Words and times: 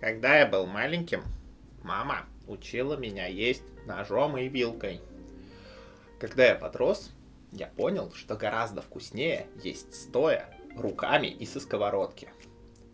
Когда 0.00 0.38
я 0.38 0.46
был 0.46 0.66
маленьким, 0.66 1.22
мама 1.82 2.26
учила 2.46 2.96
меня 2.96 3.26
есть 3.26 3.62
ножом 3.86 4.36
и 4.36 4.48
вилкой. 4.48 5.00
Когда 6.20 6.46
я 6.46 6.54
подрос, 6.54 7.12
я 7.52 7.66
понял, 7.66 8.12
что 8.14 8.36
гораздо 8.36 8.82
вкуснее 8.82 9.46
есть 9.62 9.94
стоя, 9.94 10.54
руками 10.76 11.28
и 11.28 11.46
со 11.46 11.60
сковородки. 11.60 12.28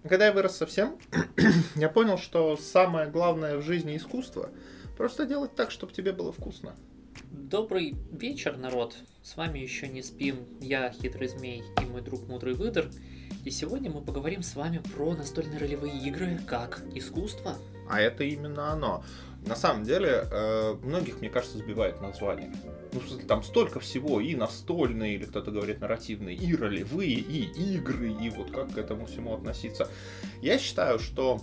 Когда 0.02 0.26
я 0.26 0.32
вырос 0.32 0.56
совсем, 0.56 0.98
я 1.76 1.88
понял, 1.88 2.18
что 2.18 2.56
самое 2.56 3.08
главное 3.08 3.56
в 3.56 3.62
жизни 3.62 3.96
искусство– 3.96 4.50
просто 4.96 5.26
делать 5.26 5.54
так, 5.54 5.70
чтобы 5.70 5.92
тебе 5.92 6.12
было 6.12 6.32
вкусно. 6.32 6.76
Добрый 7.32 7.96
вечер, 8.10 8.58
народ! 8.58 8.94
С 9.22 9.38
вами 9.38 9.58
еще 9.58 9.88
не 9.88 10.02
спим, 10.02 10.36
я 10.60 10.92
Хитрый 10.92 11.28
Змей 11.28 11.62
и 11.82 11.86
мой 11.86 12.02
друг 12.02 12.28
Мудрый 12.28 12.52
Выдр. 12.52 12.90
И 13.46 13.50
сегодня 13.50 13.90
мы 13.90 14.02
поговорим 14.02 14.42
с 14.42 14.54
вами 14.54 14.82
про 14.94 15.14
настольные 15.14 15.58
ролевые 15.58 15.96
игры 16.06 16.38
как 16.46 16.82
искусство. 16.94 17.56
А 17.88 18.02
это 18.02 18.22
именно 18.22 18.70
оно. 18.70 19.02
На 19.46 19.56
самом 19.56 19.84
деле, 19.84 20.28
э, 20.30 20.74
многих, 20.82 21.20
мне 21.20 21.30
кажется, 21.30 21.56
сбивает 21.56 22.02
название. 22.02 22.52
Ну, 22.92 23.00
там 23.26 23.42
столько 23.42 23.80
всего, 23.80 24.20
и 24.20 24.34
настольные, 24.34 25.14
или 25.14 25.24
кто-то 25.24 25.50
говорит 25.50 25.80
нарративные, 25.80 26.36
и 26.36 26.54
ролевые, 26.54 27.14
и 27.14 27.74
игры, 27.76 28.12
и 28.12 28.28
вот 28.28 28.50
как 28.50 28.74
к 28.74 28.76
этому 28.76 29.06
всему 29.06 29.34
относиться. 29.34 29.88
Я 30.42 30.58
считаю, 30.58 30.98
что 30.98 31.40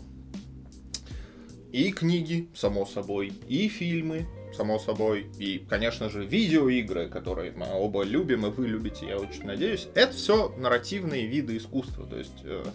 и 1.71 1.91
книги, 1.91 2.47
само 2.53 2.85
собой, 2.85 3.33
и 3.47 3.67
фильмы, 3.67 4.27
само 4.59 4.77
собой, 4.77 5.27
и, 5.37 5.59
конечно 5.69 6.09
же, 6.09 6.25
видеоигры, 6.25 7.07
которые 7.07 7.53
мы 7.53 7.67
оба 7.71 8.03
любим, 8.03 8.45
и 8.45 8.49
вы 8.49 8.67
любите, 8.67 9.07
я 9.07 9.17
очень 9.17 9.45
надеюсь, 9.45 9.87
это 9.95 10.13
все 10.13 10.53
нарративные 10.57 11.27
виды 11.27 11.55
искусства. 11.55 12.05
То 12.05 12.17
есть 12.17 12.43
э, 12.43 12.65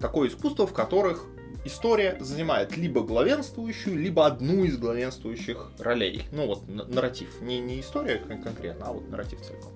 такое 0.00 0.28
искусство, 0.28 0.68
в 0.68 0.72
которых 0.72 1.26
история 1.64 2.16
занимает 2.20 2.76
либо 2.76 3.02
главенствующую, 3.02 3.98
либо 3.98 4.26
одну 4.26 4.62
из 4.62 4.76
главенствующих 4.76 5.72
ролей. 5.80 6.22
Ну 6.30 6.46
вот, 6.46 6.68
нарратив. 6.68 7.42
Не, 7.42 7.58
не 7.58 7.80
история 7.80 8.18
конкретно, 8.18 8.86
а 8.86 8.92
вот 8.92 9.10
нарратив 9.10 9.40
целиком. 9.40 9.72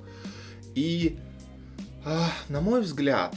И, 0.76 1.18
э, 2.04 2.18
на 2.50 2.60
мой 2.60 2.82
взгляд, 2.82 3.34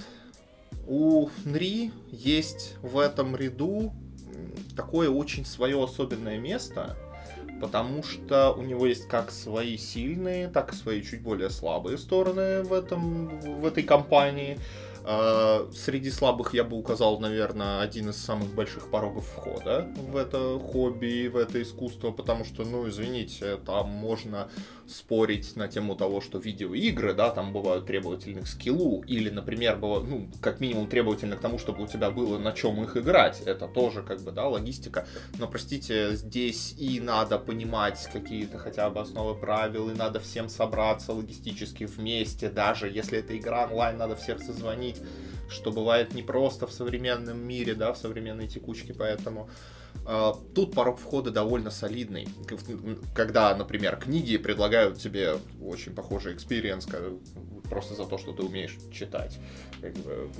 у 0.85 1.29
Нри 1.43 1.91
есть 2.11 2.75
в 2.83 2.99
этом 2.99 3.35
ряду 3.35 3.91
такое 4.75 5.09
очень 5.09 5.43
свое 5.43 5.83
особенное 5.83 6.37
место, 6.37 6.95
потому 7.61 8.03
что 8.03 8.51
у 8.51 8.61
него 8.61 8.85
есть 8.85 9.07
как 9.07 9.31
свои 9.31 9.77
сильные, 9.77 10.47
так 10.47 10.73
и 10.73 10.75
свои 10.75 11.01
чуть 11.01 11.21
более 11.21 11.49
слабые 11.49 11.97
стороны 11.97 12.63
в, 12.63 12.73
этом, 12.73 13.39
в 13.39 13.65
этой 13.65 13.83
компании. 13.83 14.57
А, 15.07 15.69
среди 15.71 16.09
слабых 16.09 16.55
я 16.55 16.63
бы 16.63 16.77
указал, 16.77 17.19
наверное, 17.19 17.81
один 17.81 18.09
из 18.09 18.17
самых 18.17 18.53
больших 18.55 18.89
порогов 18.89 19.27
входа 19.27 19.87
в 19.95 20.17
это 20.17 20.59
хобби, 20.59 21.27
в 21.27 21.37
это 21.37 21.61
искусство, 21.61 22.11
потому 22.11 22.43
что, 22.43 22.63
ну, 22.63 22.89
извините, 22.89 23.57
там 23.57 23.89
можно 23.89 24.49
спорить 24.87 25.55
на 25.55 25.67
тему 25.67 25.95
того, 25.95 26.21
что 26.21 26.37
видеоигры, 26.37 27.13
да, 27.13 27.29
там 27.29 27.53
бывают 27.53 27.85
требовательны 27.85 28.41
к 28.41 28.47
скиллу, 28.47 29.03
или, 29.07 29.29
например, 29.29 29.77
бывают, 29.77 30.07
ну, 30.07 30.27
как 30.41 30.59
минимум 30.59 30.87
требовательны 30.87 31.35
к 31.35 31.39
тому, 31.39 31.57
чтобы 31.57 31.83
у 31.83 31.87
тебя 31.87 32.11
было 32.11 32.37
на 32.37 32.51
чем 32.51 32.83
их 32.83 32.97
играть. 32.97 33.41
Это 33.45 33.67
тоже, 33.67 34.03
как 34.03 34.21
бы, 34.21 34.31
да, 34.31 34.47
логистика. 34.47 35.07
Но, 35.37 35.47
простите, 35.47 36.15
здесь 36.15 36.75
и 36.77 36.99
надо 36.99 37.37
понимать 37.39 38.07
какие-то 38.11 38.57
хотя 38.57 38.89
бы 38.89 39.01
основы 39.01 39.35
правил, 39.35 39.89
и 39.89 39.95
надо 39.95 40.19
всем 40.19 40.49
собраться 40.49 41.13
логистически 41.13 41.85
вместе, 41.85 42.49
даже 42.49 42.89
если 42.89 43.19
это 43.19 43.37
игра 43.37 43.65
онлайн, 43.65 43.97
надо 43.97 44.15
всех 44.15 44.39
созвонить 44.39 45.01
что 45.47 45.71
бывает 45.71 46.13
непросто 46.15 46.65
в 46.67 46.71
современном 46.71 47.37
мире, 47.37 47.75
да, 47.75 47.93
в 47.93 47.97
современной 47.97 48.47
текучке, 48.47 48.93
поэтому 48.93 49.47
тут 50.53 50.73
порог 50.73 50.99
входа 50.99 51.31
довольно 51.31 51.71
солидный. 51.71 52.27
Когда, 53.13 53.55
например, 53.55 53.97
книги 53.97 54.37
предлагают 54.37 54.99
тебе 54.99 55.37
очень 55.61 55.93
похожий 55.93 56.33
experience, 56.33 56.87
просто 57.69 57.95
за 57.95 58.05
то, 58.05 58.17
что 58.17 58.31
ты 58.31 58.43
умеешь 58.43 58.77
читать. 58.91 59.39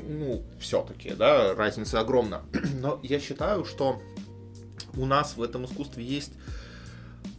Ну, 0.08 0.44
все-таки, 0.60 1.12
да, 1.12 1.56
разница 1.56 2.00
огромна. 2.00 2.44
Но 2.82 3.00
я 3.04 3.20
считаю, 3.20 3.66
что 3.66 4.02
у 4.96 5.06
нас 5.06 5.36
в 5.36 5.42
этом 5.42 5.66
искусстве 5.66 6.04
есть 6.04 6.34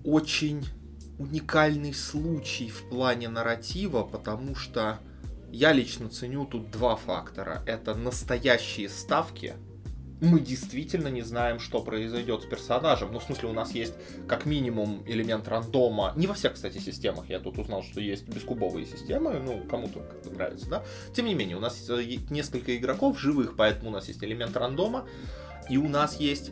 очень 0.05 0.67
уникальный 1.19 1.95
случай 1.95 2.69
в 2.69 2.89
плане 2.89 3.29
нарратива, 3.29 4.03
потому 4.03 4.55
что 4.55 4.99
я 5.51 5.73
лично 5.73 6.09
ценю 6.09 6.45
тут 6.45 6.71
два 6.71 6.97
фактора. 6.97 7.63
Это 7.67 7.95
настоящие 7.95 8.89
ставки. 8.89 9.55
Мы 10.21 10.41
действительно 10.41 11.09
не 11.09 11.23
знаем, 11.23 11.59
что 11.59 11.83
произойдет 11.83 12.43
с 12.43 12.47
персонажем. 12.47 13.13
Ну, 13.13 13.19
в 13.19 13.25
смысле, 13.25 13.51
у 13.51 13.53
нас 13.53 13.73
есть 13.73 13.95
как 14.27 14.47
минимум 14.47 15.03
элемент 15.07 15.47
рандома. 15.47 16.15
Не 16.17 16.27
во 16.27 16.35
всех, 16.35 16.55
кстати, 16.55 16.79
системах. 16.79 17.29
Я 17.29 17.39
тут 17.39 17.59
узнал, 17.59 17.83
что 17.83 18.01
есть 18.01 18.27
бескубовые 18.27 18.87
системы. 18.87 19.39
Ну, 19.39 19.63
кому-то 19.69 20.01
как 20.01 20.33
нравится, 20.33 20.69
да. 20.69 20.85
Тем 21.15 21.27
не 21.27 21.35
менее, 21.35 21.57
у 21.57 21.61
нас 21.61 21.89
э, 21.91 22.03
несколько 22.31 22.77
игроков 22.77 23.21
живых, 23.21 23.57
поэтому 23.57 23.91
у 23.91 23.93
нас 23.93 24.09
есть 24.09 24.25
элемент 24.25 24.57
рандома. 24.57 25.07
И 25.69 25.77
у 25.77 25.89
нас 25.89 26.19
есть 26.19 26.51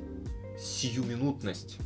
сиюминутность. 0.59 1.79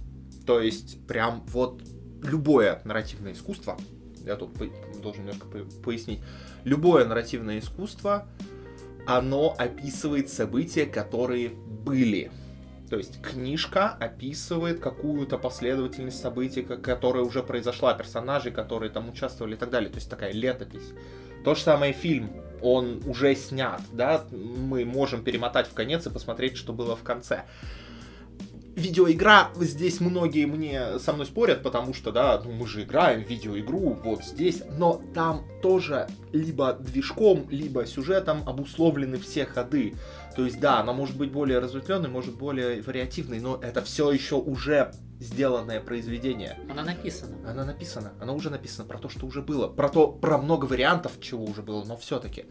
То 0.46 0.60
есть, 0.60 1.06
прям 1.06 1.44
вот 1.48 1.82
любое 2.22 2.80
нарративное 2.84 3.32
искусство, 3.32 3.76
я 4.24 4.36
тут 4.36 4.50
должен 5.00 5.24
немножко 5.24 5.46
пояснить, 5.82 6.20
любое 6.64 7.04
нарративное 7.04 7.58
искусство, 7.58 8.28
оно 9.06 9.54
описывает 9.56 10.28
события, 10.28 10.84
которые 10.84 11.52
были. 11.84 12.30
То 12.90 12.96
есть 12.96 13.20
книжка 13.20 13.90
описывает 14.00 14.80
какую-то 14.80 15.36
последовательность 15.36 16.20
событий, 16.20 16.62
которая 16.62 17.22
уже 17.22 17.42
произошла, 17.42 17.92
персонажей, 17.94 18.50
которые 18.50 18.90
там 18.90 19.08
участвовали 19.08 19.54
и 19.54 19.58
так 19.58 19.70
далее. 19.70 19.90
То 19.90 19.96
есть 19.96 20.08
такая 20.08 20.32
летопись. 20.32 20.92
То 21.44 21.54
же 21.54 21.60
самое 21.60 21.92
фильм, 21.92 22.30
он 22.62 23.02
уже 23.06 23.34
снят, 23.34 23.80
да, 23.92 24.24
мы 24.30 24.84
можем 24.84 25.22
перемотать 25.22 25.68
в 25.68 25.74
конец 25.74 26.06
и 26.06 26.10
посмотреть, 26.10 26.56
что 26.56 26.72
было 26.72 26.96
в 26.96 27.02
конце 27.02 27.44
видеоигра, 28.78 29.50
здесь 29.56 30.00
многие 30.00 30.46
мне 30.46 30.98
со 30.98 31.12
мной 31.12 31.26
спорят, 31.26 31.62
потому 31.62 31.92
что, 31.92 32.12
да, 32.12 32.40
ну 32.44 32.52
мы 32.52 32.66
же 32.66 32.82
играем 32.82 33.24
в 33.24 33.28
видеоигру 33.28 33.98
вот 34.02 34.24
здесь, 34.24 34.62
но 34.78 35.02
там 35.14 35.44
тоже 35.62 36.08
либо 36.32 36.74
движком, 36.74 37.46
либо 37.50 37.86
сюжетом 37.86 38.42
обусловлены 38.46 39.18
все 39.18 39.44
ходы. 39.44 39.94
То 40.36 40.44
есть, 40.44 40.60
да, 40.60 40.80
она 40.80 40.92
может 40.92 41.16
быть 41.16 41.32
более 41.32 41.58
разветвленной, 41.58 42.08
может 42.08 42.36
более 42.36 42.80
вариативной, 42.82 43.40
но 43.40 43.58
это 43.60 43.82
все 43.82 44.10
еще 44.12 44.36
уже 44.36 44.92
сделанное 45.20 45.80
произведение. 45.80 46.56
Она 46.70 46.84
написана. 46.84 47.36
Она 47.48 47.64
написана. 47.64 48.12
Она 48.20 48.32
уже 48.32 48.50
написана 48.50 48.86
про 48.86 48.98
то, 48.98 49.08
что 49.08 49.26
уже 49.26 49.42
было. 49.42 49.66
Про 49.66 49.88
то, 49.88 50.06
про 50.08 50.38
много 50.38 50.66
вариантов, 50.66 51.12
чего 51.20 51.44
уже 51.44 51.62
было, 51.62 51.84
но 51.84 51.96
все-таки. 51.96 52.46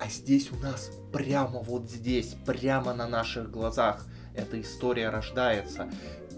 А 0.00 0.08
здесь 0.08 0.50
у 0.50 0.56
нас 0.56 0.90
прямо 1.12 1.60
вот 1.60 1.88
здесь, 1.88 2.34
прямо 2.44 2.94
на 2.94 3.06
наших 3.06 3.50
глазах 3.50 4.06
эта 4.34 4.60
история 4.60 5.08
рождается. 5.10 5.88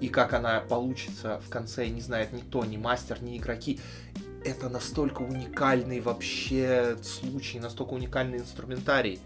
И 0.01 0.09
как 0.09 0.35
она 0.35 0.61
получится 0.61 1.41
в 1.45 1.49
конце, 1.49 1.89
не 1.89 2.01
знает 2.01 2.33
никто, 2.33 2.65
ни 2.65 2.77
мастер, 2.77 3.23
ни 3.23 3.39
игроки. 3.39 3.81
Это 4.45 4.69
настолько 4.69 5.23
уникальный 5.23 6.01
вообще 6.01 6.97
случай, 7.03 7.59
настолько 7.59 7.95
уникальный 7.95 8.39
инструментарий. 8.39 9.21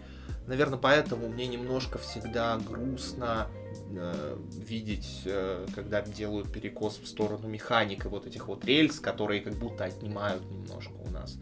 Наверное, 0.47 0.79
поэтому 0.79 1.27
мне 1.27 1.47
немножко 1.47 1.97
всегда 1.99 2.57
грустно 2.57 3.47
э, 3.91 4.37
видеть, 4.65 5.21
э, 5.25 5.67
когда 5.75 6.01
делают 6.01 6.51
перекос 6.51 6.97
в 6.97 7.07
сторону 7.07 7.47
механика 7.47 8.09
вот 8.09 8.25
этих 8.25 8.47
вот 8.47 8.65
рельс, 8.65 8.99
которые 8.99 9.41
как 9.41 9.53
будто 9.53 9.83
отнимают 9.83 10.49
немножко 10.49 10.93
у 11.05 11.09
нас 11.11 11.37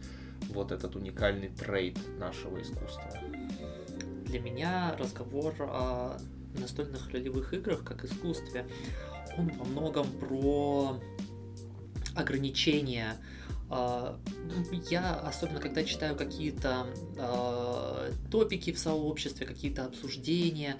вот 0.50 0.72
этот 0.72 0.96
уникальный 0.96 1.48
трейд 1.48 1.98
нашего 2.18 2.60
искусства. 2.60 3.10
Для 4.24 4.40
меня 4.40 4.94
разговор 4.98 5.54
о 5.60 6.18
настольных 6.58 7.10
ролевых 7.10 7.52
играх 7.54 7.84
как 7.84 8.04
искусстве, 8.04 8.66
он 9.36 9.48
во 9.58 9.64
многом 9.64 10.06
про 10.18 11.00
ограничения. 12.14 13.16
А, 13.68 14.18
я, 14.90 15.14
особенно 15.14 15.60
когда 15.60 15.84
читаю 15.84 16.16
какие-то 16.16 16.88
э, 17.16 18.12
топики 18.30 18.72
в 18.72 18.78
сообществе, 18.78 19.46
какие-то 19.46 19.84
обсуждения, 19.84 20.78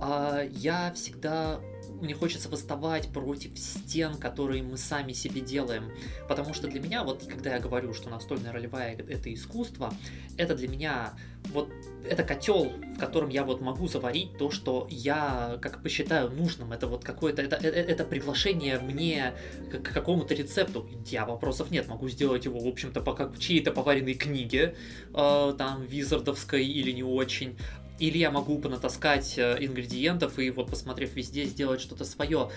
я 0.00 0.92
всегда 0.94 1.60
мне 2.02 2.14
хочется 2.14 2.48
восставать 2.48 3.08
против 3.08 3.56
стен, 3.56 4.16
которые 4.16 4.62
мы 4.62 4.76
сами 4.76 5.12
себе 5.12 5.40
делаем. 5.40 5.90
Потому 6.28 6.52
что 6.52 6.66
для 6.66 6.80
меня, 6.80 7.04
вот 7.04 7.24
когда 7.28 7.54
я 7.54 7.60
говорю, 7.60 7.94
что 7.94 8.10
настольная 8.10 8.52
ролевая 8.52 8.96
это 8.96 9.32
искусство, 9.32 9.94
это 10.36 10.54
для 10.56 10.68
меня 10.68 11.12
вот 11.52 11.70
это 12.08 12.24
котел, 12.24 12.72
в 12.96 12.98
котором 12.98 13.28
я 13.28 13.44
вот 13.44 13.60
могу 13.60 13.86
заварить 13.86 14.36
то, 14.36 14.50
что 14.50 14.86
я 14.90 15.58
как 15.62 15.82
посчитаю 15.82 16.30
нужным. 16.30 16.72
Это 16.72 16.88
вот 16.88 17.04
какое-то, 17.04 17.42
это, 17.42 17.56
это, 17.56 17.78
это 17.78 18.04
приглашение 18.04 18.78
мне 18.80 19.34
к 19.70 19.82
какому-то 19.82 20.34
рецепту. 20.34 20.88
Я 21.06 21.24
вопросов 21.24 21.70
нет, 21.70 21.88
могу 21.88 22.08
сделать 22.08 22.44
его, 22.44 22.58
в 22.58 22.66
общем-то, 22.66 23.00
по 23.00 23.14
как 23.14 23.34
в 23.34 23.38
чьей-то 23.38 23.70
поваренной 23.70 24.14
книге, 24.14 24.74
э, 25.14 25.54
там, 25.56 25.84
визардовской 25.84 26.64
или 26.64 26.90
не 26.90 27.04
очень. 27.04 27.56
Или 28.02 28.18
я 28.18 28.32
могу 28.32 28.58
понатаскать 28.58 29.38
э, 29.38 29.58
ингредиентов 29.60 30.40
и 30.40 30.50
вот 30.50 30.68
посмотрев 30.68 31.14
везде 31.14 31.44
сделать 31.44 31.80
что-то 31.80 32.04
свое. 32.04 32.50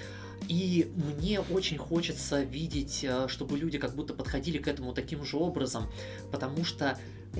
И 0.48 0.92
мне 0.96 1.40
очень 1.40 1.78
хочется 1.78 2.42
видеть, 2.42 3.04
э, 3.04 3.28
чтобы 3.28 3.56
люди 3.56 3.78
как 3.78 3.94
будто 3.94 4.16
подходили 4.16 4.58
к 4.58 4.68
этому 4.68 4.92
таким 4.92 5.24
же 5.24 5.38
образом, 5.38 5.88
потому 6.32 6.66
что 6.66 6.98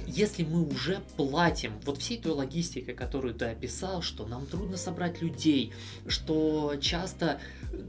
если 0.08 0.44
мы 0.44 0.68
уже 0.68 1.00
платим 1.16 1.74
вот 1.86 1.98
всей 1.98 2.18
той 2.20 2.34
логистикой, 2.34 2.94
которую 2.94 3.34
ты 3.34 3.46
описал, 3.46 4.02
что 4.02 4.26
нам 4.26 4.46
трудно 4.46 4.78
собрать 4.78 5.22
людей, 5.22 5.74
что 6.08 6.76
часто 6.82 7.40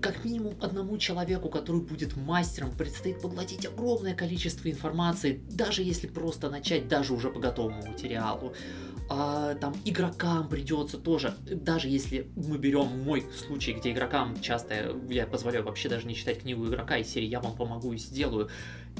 как 0.00 0.25
минимум 0.25 0.54
одному 0.60 0.98
человеку, 0.98 1.48
который 1.48 1.81
будет 1.81 2.16
мастером, 2.16 2.70
предстоит 2.72 3.20
поглотить 3.20 3.66
огромное 3.66 4.14
количество 4.14 4.70
информации, 4.70 5.40
даже 5.50 5.82
если 5.82 6.06
просто 6.06 6.50
начать 6.50 6.88
даже 6.88 7.12
уже 7.12 7.31
по 7.31 7.40
готовому 7.40 7.87
материалу. 7.87 8.54
А, 9.08 9.54
там 9.54 9.76
игрокам 9.84 10.49
придется 10.49 10.99
тоже, 10.99 11.34
даже 11.44 11.88
если 11.88 12.28
мы 12.34 12.58
берем 12.58 13.04
мой 13.04 13.25
случай, 13.46 13.72
где 13.72 13.92
игрокам 13.92 14.40
часто 14.40 14.96
я 15.08 15.26
позволяю 15.28 15.64
вообще 15.64 15.88
даже 15.88 16.08
не 16.08 16.16
читать 16.16 16.40
книгу 16.40 16.66
игрока 16.66 16.96
из 16.96 17.08
серии 17.08 17.28
«Я 17.28 17.40
вам 17.40 17.54
помогу 17.54 17.92
и 17.92 17.99
сделаю», 17.99 18.49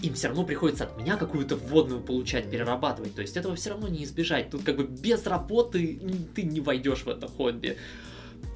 им 0.02 0.14
все 0.14 0.28
равно 0.28 0.44
приходится 0.44 0.84
от 0.84 0.98
меня 0.98 1.16
какую-то 1.16 1.56
вводную 1.56 2.00
получать, 2.00 2.50
перерабатывать. 2.50 3.14
То 3.14 3.22
есть 3.22 3.37
этого 3.37 3.56
все 3.56 3.70
равно 3.70 3.88
не 3.88 4.04
избежать. 4.04 4.50
Тут 4.50 4.62
как 4.62 4.76
бы 4.76 4.84
без 4.84 5.26
работы 5.26 6.00
ты 6.34 6.43
не 6.43 6.60
войдешь 6.60 7.04
в 7.04 7.08
это 7.08 7.28
хобби. 7.28 7.76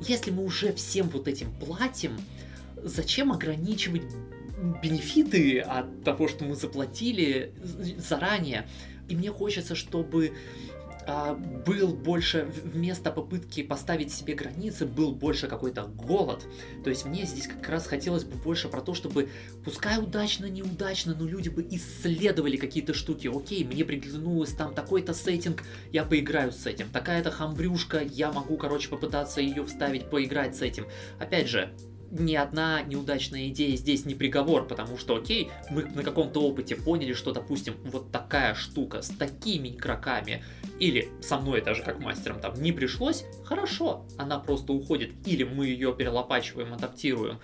Если 0.00 0.30
мы 0.30 0.44
уже 0.44 0.72
всем 0.72 1.08
вот 1.08 1.28
этим 1.28 1.52
платим, 1.54 2.18
зачем 2.76 3.32
ограничивать 3.32 4.02
бенефиты 4.82 5.60
от 5.60 6.04
того, 6.04 6.28
что 6.28 6.44
мы 6.44 6.54
заплатили 6.54 7.54
заранее? 7.96 8.68
И 9.08 9.16
мне 9.16 9.30
хочется, 9.30 9.74
чтобы 9.74 10.32
был 11.66 11.94
больше, 11.94 12.50
вместо 12.64 13.10
попытки 13.10 13.62
поставить 13.62 14.12
себе 14.12 14.34
границы, 14.34 14.86
был 14.86 15.12
больше 15.12 15.48
какой-то 15.48 15.84
голод. 15.84 16.46
То 16.84 16.90
есть 16.90 17.04
мне 17.04 17.24
здесь 17.24 17.46
как 17.46 17.68
раз 17.68 17.86
хотелось 17.86 18.24
бы 18.24 18.36
больше 18.36 18.68
про 18.68 18.80
то, 18.80 18.94
чтобы, 18.94 19.28
пускай 19.64 19.98
удачно, 19.98 20.46
неудачно, 20.46 21.14
но 21.18 21.26
люди 21.26 21.48
бы 21.48 21.66
исследовали 21.70 22.56
какие-то 22.56 22.94
штуки. 22.94 23.30
Окей, 23.34 23.64
мне 23.64 23.84
приглянулось 23.84 24.52
там 24.52 24.74
такой-то 24.74 25.14
сеттинг, 25.14 25.62
я 25.92 26.04
поиграю 26.04 26.52
с 26.52 26.66
этим. 26.66 26.88
Такая-то 26.90 27.30
хамбрюшка, 27.30 28.02
я 28.02 28.32
могу, 28.32 28.56
короче, 28.56 28.88
попытаться 28.88 29.40
ее 29.40 29.64
вставить, 29.64 30.10
поиграть 30.10 30.56
с 30.56 30.62
этим. 30.62 30.86
Опять 31.18 31.48
же, 31.48 31.72
ни 32.10 32.34
одна 32.34 32.82
неудачная 32.82 33.48
идея 33.48 33.76
здесь 33.76 34.04
не 34.04 34.14
приговор, 34.14 34.66
потому 34.66 34.98
что, 34.98 35.16
окей, 35.16 35.50
мы 35.70 35.84
на 35.84 36.02
каком-то 36.02 36.40
опыте 36.42 36.76
поняли, 36.76 37.12
что, 37.12 37.32
допустим, 37.32 37.74
вот 37.84 38.10
такая 38.10 38.54
штука 38.54 39.02
с 39.02 39.08
такими 39.08 39.68
игроками, 39.68 40.42
или 40.78 41.08
со 41.20 41.38
мной 41.38 41.62
даже 41.62 41.82
как 41.82 42.00
мастером 42.00 42.40
там 42.40 42.60
не 42.60 42.72
пришлось, 42.72 43.24
хорошо, 43.44 44.06
она 44.18 44.38
просто 44.38 44.72
уходит, 44.72 45.12
или 45.26 45.44
мы 45.44 45.66
ее 45.66 45.94
перелопачиваем, 45.94 46.74
адаптируем, 46.74 47.38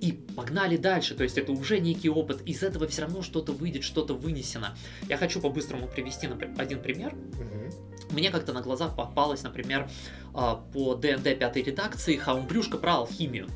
и 0.00 0.12
погнали 0.12 0.76
дальше. 0.76 1.14
То 1.14 1.24
есть 1.24 1.38
это 1.38 1.50
уже 1.52 1.80
некий 1.80 2.08
опыт. 2.08 2.42
Из 2.42 2.62
этого 2.62 2.86
все 2.86 3.02
равно 3.02 3.22
что-то 3.22 3.52
выйдет, 3.52 3.82
что-то 3.82 4.14
вынесено. 4.14 4.76
Я 5.08 5.16
хочу 5.16 5.40
по-быстрому 5.40 5.88
привести 5.88 6.28
один 6.56 6.80
пример. 6.80 7.14
Угу. 7.14 8.14
Мне 8.14 8.30
как-то 8.30 8.52
на 8.52 8.62
глаза 8.62 8.88
попалось, 8.88 9.42
например, 9.42 9.88
а, 10.34 10.56
по 10.56 10.94
ДНД 10.94 11.38
пятой 11.38 11.62
редакции 11.62 12.16
хаумбрюшка 12.16 12.78
про 12.78 12.96
алхимию. 12.96 13.48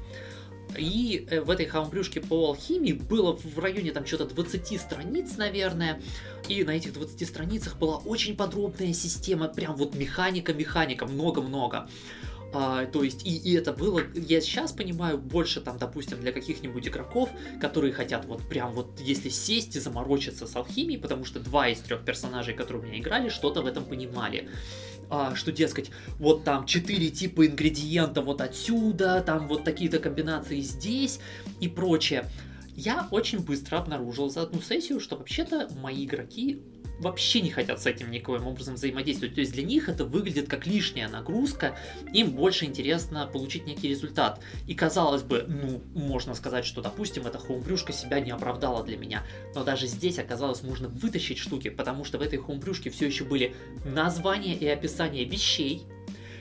И 0.79 1.27
э, 1.31 1.41
в 1.41 1.51
этой 1.51 1.67
хаумбрюшке 1.67 2.21
по 2.21 2.49
алхимии 2.49 2.93
было 2.93 3.37
в 3.37 3.59
районе 3.59 3.93
там 3.93 4.07
что-то 4.07 4.27
20 4.27 4.81
страниц, 4.81 5.37
наверное. 5.37 6.01
И 6.49 6.65
на 6.65 6.71
этих 6.71 6.93
20 6.93 7.29
страницах 7.29 7.79
была 7.79 7.99
очень 7.99 8.37
подробная 8.37 8.93
система, 8.93 9.49
прям 9.49 9.77
вот 9.77 9.95
механика-механика, 9.95 11.07
много-много. 11.07 11.89
А, 12.55 12.85
то 12.85 13.03
есть, 13.03 13.27
и, 13.27 13.37
и 13.37 13.55
это 13.55 13.73
было, 13.73 14.03
я 14.15 14.41
сейчас 14.41 14.73
понимаю, 14.73 15.17
больше 15.17 15.61
там, 15.61 15.79
допустим, 15.79 16.21
для 16.21 16.33
каких-нибудь 16.33 16.87
игроков, 16.87 17.31
которые 17.61 17.93
хотят 17.95 18.27
вот 18.27 18.43
прям 18.47 18.73
вот, 18.73 19.01
если 19.01 19.31
сесть 19.31 19.75
и 19.77 19.81
заморочиться 19.81 20.47
с 20.47 20.55
алхимией, 20.55 21.01
потому 21.01 21.25
что 21.25 21.41
два 21.41 21.69
из 21.69 21.81
трех 21.81 22.05
персонажей, 22.05 22.55
которые 22.55 22.83
у 22.83 22.87
меня 22.87 22.99
играли, 22.99 23.31
что-то 23.31 23.63
в 23.63 23.67
этом 23.67 23.85
понимали. 23.85 24.51
А, 25.15 25.35
что, 25.35 25.53
дескать, 25.53 25.91
вот 26.19 26.43
там 26.43 26.65
четыре 26.65 27.11
типа 27.11 27.47
ингредиента 27.47 28.23
вот 28.23 28.41
отсюда, 28.41 29.21
там 29.21 29.47
вот 29.47 29.63
такие-то 29.63 29.99
комбинации 29.99 30.61
здесь 30.61 31.21
и 31.61 31.69
прочее. 31.69 32.31
Я 32.75 33.09
очень 33.11 33.41
быстро 33.41 33.77
обнаружил 33.77 34.31
за 34.31 34.41
одну 34.41 34.63
сессию, 34.63 35.01
что 35.01 35.17
вообще-то 35.17 35.69
мои 35.83 36.07
игроки 36.07 36.63
вообще 37.03 37.41
не 37.41 37.51
хотят 37.51 37.83
с 37.83 37.87
этим 37.87 38.11
никоим 38.11 38.47
образом 38.47 38.77
взаимодействовать. 38.77 39.35
То 39.35 39.41
есть 39.41 39.53
для 39.53 39.63
них 39.63 39.89
это 39.89 40.05
выглядит 40.05 40.49
как 40.49 40.67
лишняя 40.67 41.09
нагрузка, 41.09 41.77
им 42.13 42.31
больше 42.31 42.65
интересно 42.65 43.27
получить 43.27 43.67
некий 43.67 43.89
результат. 43.89 44.41
И 44.67 44.75
казалось 44.75 45.23
бы, 45.23 45.45
ну, 45.47 45.83
можно 45.95 46.35
сказать, 46.35 46.65
что, 46.65 46.81
допустим, 46.81 47.27
эта 47.27 47.39
хоумбрюшка 47.39 47.93
себя 47.93 48.21
не 48.21 48.31
оправдала 48.31 48.83
для 48.83 48.97
меня. 48.97 49.25
Но 49.55 49.65
даже 49.65 49.87
здесь 49.87 50.19
оказалось 50.19 50.63
можно 50.63 50.89
вытащить 50.89 51.39
штуки, 51.39 51.69
потому 51.69 52.05
что 52.05 52.19
в 52.19 52.23
этой 52.23 52.39
хоумбрюшке 52.39 52.91
все 52.91 53.07
еще 53.07 53.25
были 53.25 53.55
названия 53.85 54.55
и 54.55 54.67
описания 54.67 55.25
вещей, 55.25 55.87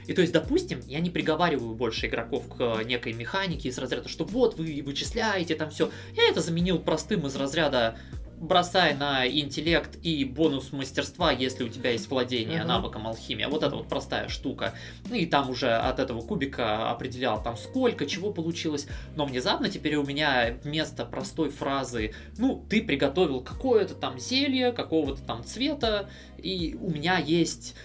и 0.07 0.13
то 0.13 0.21
есть, 0.21 0.33
допустим, 0.33 0.81
я 0.87 0.99
не 0.99 1.09
приговариваю 1.09 1.73
больше 1.73 2.07
игроков 2.07 2.43
к 2.57 2.83
некой 2.83 3.13
механике 3.13 3.69
из 3.69 3.77
разряда, 3.77 4.09
что 4.09 4.25
вот 4.25 4.57
вы 4.57 4.81
вычисляете 4.85 5.55
там 5.55 5.69
все. 5.69 5.91
Я 6.15 6.29
это 6.29 6.41
заменил 6.41 6.79
простым 6.79 7.25
из 7.27 7.35
разряда 7.35 7.97
бросай 8.41 8.95
на 8.95 9.27
интеллект 9.27 9.97
и 10.01 10.25
бонус 10.25 10.71
мастерства, 10.73 11.31
если 11.31 11.63
у 11.63 11.69
тебя 11.69 11.91
есть 11.91 12.09
владение 12.09 12.61
uh-huh. 12.61 12.65
навыком 12.65 13.07
алхимия. 13.07 13.47
Вот 13.47 13.61
это 13.61 13.75
вот 13.75 13.88
простая 13.88 14.27
штука. 14.29 14.73
Ну 15.07 15.15
и 15.15 15.27
там 15.27 15.51
уже 15.51 15.71
от 15.71 15.99
этого 15.99 16.21
кубика 16.21 16.89
определял 16.89 17.41
там 17.41 17.55
сколько, 17.55 18.07
чего 18.07 18.33
получилось. 18.33 18.88
Но 19.15 19.25
внезапно 19.25 19.69
теперь 19.69 19.95
у 19.95 20.03
меня 20.03 20.55
вместо 20.63 21.05
простой 21.05 21.51
фразы, 21.51 22.13
ну, 22.39 22.65
ты 22.67 22.81
приготовил 22.81 23.41
какое-то 23.41 23.93
там 23.93 24.17
зелье, 24.17 24.71
какого-то 24.71 25.21
там 25.21 25.44
цвета, 25.44 26.09
и 26.37 26.75
у 26.81 26.89
меня 26.89 27.19
есть 27.19 27.75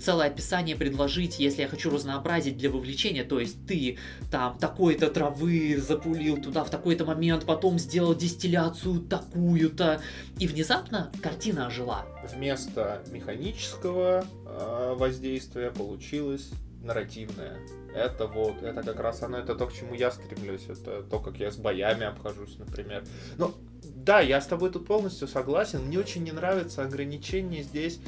целое 0.00 0.26
описание 0.28 0.76
предложить, 0.76 1.38
если 1.38 1.62
я 1.62 1.68
хочу 1.68 1.90
разнообразить 1.90 2.56
для 2.56 2.70
вовлечения, 2.70 3.24
то 3.24 3.40
есть 3.40 3.66
ты 3.66 3.98
там 4.30 4.58
такой-то 4.58 5.08
травы 5.08 5.78
запулил 5.78 6.36
туда 6.40 6.64
в 6.64 6.70
такой-то 6.70 7.04
момент, 7.04 7.44
потом 7.44 7.78
сделал 7.78 8.14
дистилляцию 8.14 9.00
такую-то, 9.00 10.00
и 10.38 10.46
внезапно 10.46 11.10
картина 11.22 11.66
ожила. 11.66 12.06
Вместо 12.32 13.02
механического 13.10 14.24
э, 14.46 14.94
воздействия 14.98 15.70
получилось 15.70 16.50
нарративное. 16.82 17.58
Это 17.94 18.26
вот, 18.26 18.62
это 18.62 18.82
как 18.82 19.00
раз 19.00 19.22
оно, 19.22 19.38
это 19.38 19.54
то, 19.54 19.66
к 19.66 19.72
чему 19.72 19.94
я 19.94 20.10
стремлюсь, 20.10 20.66
это 20.68 21.02
то, 21.02 21.18
как 21.18 21.38
я 21.38 21.50
с 21.50 21.56
боями 21.56 22.04
обхожусь, 22.04 22.56
например. 22.58 23.04
Но 23.36 23.54
да, 23.82 24.20
я 24.20 24.40
с 24.40 24.46
тобой 24.46 24.70
тут 24.70 24.86
полностью 24.86 25.28
согласен. 25.28 25.86
Мне 25.86 25.98
очень 25.98 26.22
не 26.22 26.32
нравится 26.32 26.82
ограничение 26.82 27.62
здесь 27.62 28.00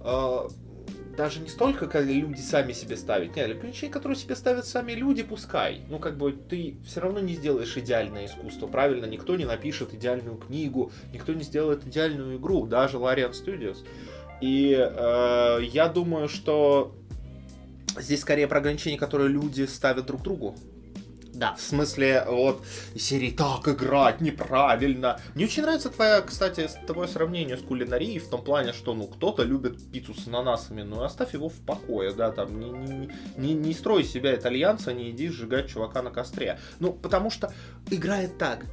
э, 0.00 0.48
даже 1.16 1.40
не 1.40 1.48
столько, 1.48 1.86
как 1.86 2.04
люди 2.04 2.40
сами 2.40 2.72
себе 2.72 2.96
ставят. 2.96 3.34
Нет, 3.36 3.50
ограничения, 3.50 3.92
которые 3.92 4.16
себе 4.16 4.36
ставят 4.36 4.66
сами 4.66 4.92
люди, 4.92 5.22
пускай. 5.22 5.80
Ну, 5.88 5.98
как 5.98 6.16
бы 6.16 6.32
ты 6.32 6.76
все 6.84 7.00
равно 7.00 7.20
не 7.20 7.34
сделаешь 7.34 7.76
идеальное 7.76 8.26
искусство, 8.26 8.66
правильно? 8.66 9.06
Никто 9.06 9.36
не 9.36 9.44
напишет 9.44 9.94
идеальную 9.94 10.36
книгу, 10.36 10.92
никто 11.12 11.32
не 11.32 11.42
сделает 11.42 11.86
идеальную 11.86 12.36
игру, 12.36 12.66
даже 12.66 12.98
Larian 12.98 13.32
Studios. 13.32 13.78
И 14.40 14.76
э, 14.78 15.58
я 15.62 15.88
думаю, 15.88 16.28
что 16.28 16.94
здесь 17.98 18.20
скорее 18.20 18.46
про 18.46 18.58
ограничения, 18.58 18.98
которые 18.98 19.28
люди 19.28 19.62
ставят 19.62 20.06
друг 20.06 20.22
другу. 20.22 20.54
Да. 21.36 21.54
В 21.54 21.60
смысле, 21.60 22.24
вот, 22.26 22.64
серии 22.96 23.30
«Так 23.30 23.68
играть 23.68 24.22
неправильно». 24.22 25.20
Мне 25.34 25.44
очень 25.44 25.62
нравится 25.62 25.90
твоя, 25.90 26.22
кстати, 26.22 26.68
твое 26.86 27.06
сравнение 27.08 27.58
с 27.58 27.62
кулинарией 27.62 28.18
в 28.18 28.28
том 28.28 28.42
плане, 28.42 28.72
что, 28.72 28.94
ну, 28.94 29.06
кто-то 29.06 29.42
любит 29.42 29.90
пиццу 29.92 30.14
с 30.14 30.26
ананасами, 30.26 30.80
ну, 30.80 31.02
оставь 31.02 31.34
его 31.34 31.50
в 31.50 31.60
покое, 31.60 32.12
да, 32.12 32.32
там, 32.32 32.58
не, 32.58 32.70
не, 32.70 33.10
не, 33.36 33.54
не 33.54 33.74
строй 33.74 34.04
себя 34.04 34.34
итальянца, 34.34 34.94
не 34.94 35.10
иди 35.10 35.28
сжигать 35.28 35.68
чувака 35.68 36.00
на 36.02 36.10
костре. 36.10 36.58
Ну, 36.80 36.94
потому 36.94 37.30
что 37.30 37.52
играет 37.90 38.38
так, 38.38 38.64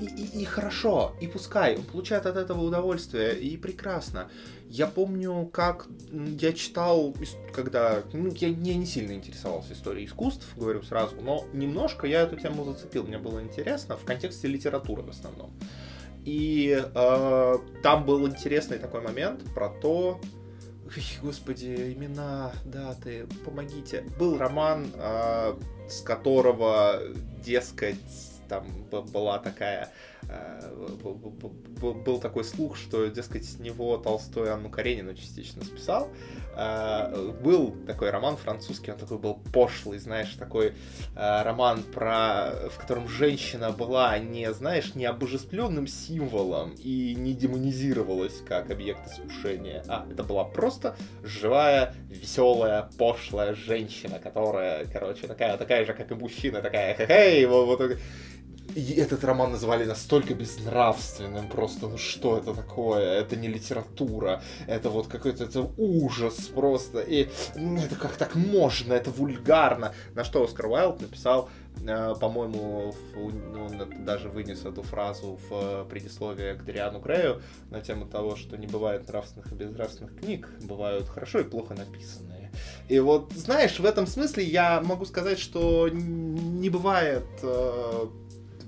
и, 0.00 0.06
и, 0.06 0.42
и 0.42 0.44
хорошо, 0.44 1.14
и 1.20 1.26
пускай, 1.26 1.76
он 1.76 1.84
получает 1.84 2.26
от 2.26 2.36
этого 2.36 2.62
удовольствие, 2.62 3.38
и 3.38 3.56
прекрасно. 3.56 4.28
Я 4.68 4.86
помню, 4.86 5.48
как 5.52 5.88
я 6.12 6.52
читал, 6.52 7.14
когда, 7.52 8.02
ну, 8.12 8.30
я 8.34 8.50
не, 8.50 8.74
не 8.74 8.86
сильно 8.86 9.12
интересовался 9.12 9.72
историей 9.72 10.06
искусств, 10.06 10.46
говорю 10.56 10.82
сразу, 10.82 11.16
но 11.20 11.46
немножко 11.54 12.06
я 12.06 12.20
эту 12.22 12.36
тему 12.36 12.64
зацепил, 12.64 13.04
мне 13.04 13.18
было 13.18 13.42
интересно, 13.42 13.96
в 13.96 14.04
контексте 14.04 14.46
литературы 14.46 15.02
в 15.02 15.08
основном. 15.08 15.52
И 16.24 16.78
э, 16.94 17.54
там 17.82 18.04
был 18.04 18.28
интересный 18.28 18.78
такой 18.78 19.00
момент 19.00 19.42
про 19.54 19.70
то, 19.70 20.20
Ой, 20.96 21.04
господи, 21.22 21.94
имена, 21.94 22.52
даты, 22.64 23.26
помогите. 23.44 24.04
Был 24.18 24.38
роман, 24.38 24.90
э, 24.94 25.54
с 25.88 26.00
которого, 26.00 27.02
дескать, 27.44 27.96
там 28.48 28.66
была 29.12 29.38
такая, 29.38 29.90
был 31.80 32.20
такой 32.20 32.44
слух, 32.44 32.76
что, 32.76 33.06
дескать, 33.06 33.44
с 33.44 33.58
него 33.58 33.96
Толстой 33.98 34.52
Анну 34.52 34.68
Каренину 34.68 35.14
частично 35.14 35.64
списал. 35.64 36.10
Э, 36.56 37.32
был 37.42 37.76
такой 37.86 38.10
роман 38.10 38.36
французский, 38.36 38.90
он 38.90 38.98
такой 38.98 39.18
был 39.18 39.40
пошлый, 39.52 39.98
знаешь, 39.98 40.34
такой 40.34 40.74
э, 41.14 41.42
роман, 41.42 41.82
про, 41.82 42.50
в 42.70 42.78
котором 42.78 43.08
женщина 43.08 43.70
была 43.70 44.18
не, 44.18 44.52
знаешь, 44.52 44.94
не 44.94 45.04
обожествленным 45.04 45.86
символом 45.86 46.74
и 46.74 47.14
не 47.16 47.32
демонизировалась 47.32 48.42
как 48.46 48.70
объект 48.70 49.06
искушения, 49.06 49.84
а 49.88 50.06
это 50.10 50.24
была 50.24 50.44
просто 50.44 50.96
живая, 51.22 51.94
веселая, 52.08 52.90
пошлая 52.98 53.54
женщина, 53.54 54.18
которая, 54.18 54.84
короче, 54.86 55.26
такая, 55.26 55.56
такая 55.56 55.84
же, 55.84 55.94
как 55.94 56.10
и 56.10 56.14
мужчина, 56.14 56.60
такая, 56.60 56.94
хе-хей, 56.96 57.46
вот, 57.46 57.66
вот, 57.66 57.98
и 58.74 58.92
этот 58.94 59.24
роман 59.24 59.52
называли 59.52 59.84
настолько 59.84 60.34
безнравственным, 60.34 61.48
просто, 61.48 61.88
ну 61.88 61.98
что 61.98 62.38
это 62.38 62.54
такое? 62.54 63.20
Это 63.20 63.36
не 63.36 63.48
литература, 63.48 64.42
это 64.66 64.90
вот 64.90 65.08
какой-то 65.08 65.44
это 65.44 65.70
ужас 65.76 66.34
просто, 66.54 67.00
и 67.00 67.28
ну, 67.56 67.80
это 67.80 67.96
как 67.96 68.16
так 68.16 68.34
можно, 68.34 68.92
это 68.92 69.10
вульгарно. 69.10 69.94
На 70.14 70.24
что 70.24 70.44
Оскар 70.44 70.66
Уайлд 70.66 71.00
написал, 71.00 71.48
э, 71.80 72.14
по-моему, 72.20 72.94
он 73.16 74.04
даже 74.04 74.28
вынес 74.28 74.64
эту 74.64 74.82
фразу 74.82 75.38
в 75.48 75.84
предисловие 75.88 76.54
к 76.54 76.64
Дариану 76.64 77.00
Грею 77.00 77.42
на 77.70 77.80
тему 77.80 78.06
того, 78.06 78.36
что 78.36 78.56
не 78.56 78.66
бывает 78.66 79.08
нравственных 79.08 79.50
и 79.52 79.54
безнравственных 79.54 80.16
книг, 80.16 80.48
бывают 80.62 81.08
хорошо 81.08 81.40
и 81.40 81.44
плохо 81.44 81.74
написанные. 81.74 82.50
И 82.88 82.98
вот, 83.00 83.32
знаешь, 83.32 83.78
в 83.78 83.84
этом 83.84 84.06
смысле 84.06 84.44
я 84.44 84.80
могу 84.80 85.04
сказать, 85.04 85.38
что 85.38 85.88
не 85.88 86.70
бывает 86.70 87.26
э, 87.42 88.06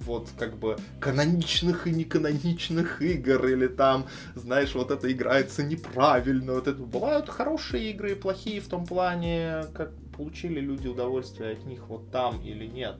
вот 0.00 0.28
как 0.38 0.57
бы 0.57 0.76
каноничных 1.00 1.87
и 1.87 1.90
неканоничных 1.90 3.02
игр, 3.02 3.47
или 3.47 3.66
там, 3.66 4.07
знаешь, 4.35 4.75
вот 4.75 4.90
это 4.90 5.11
играется 5.11 5.62
неправильно, 5.62 6.54
вот 6.54 6.69
это 6.69 6.83
бывают 6.83 7.28
хорошие 7.28 7.90
игры 7.90 8.12
и 8.12 8.14
плохие 8.14 8.61
в 8.61 8.69
том 8.69 8.87
плане, 8.87 9.64
как 9.75 9.92
получили 10.16 10.61
люди 10.61 10.88
удовольствие 10.88 11.52
от 11.52 11.64
них 11.64 11.88
вот 11.88 12.11
там 12.11 12.40
или 12.42 12.66
нет. 12.66 12.97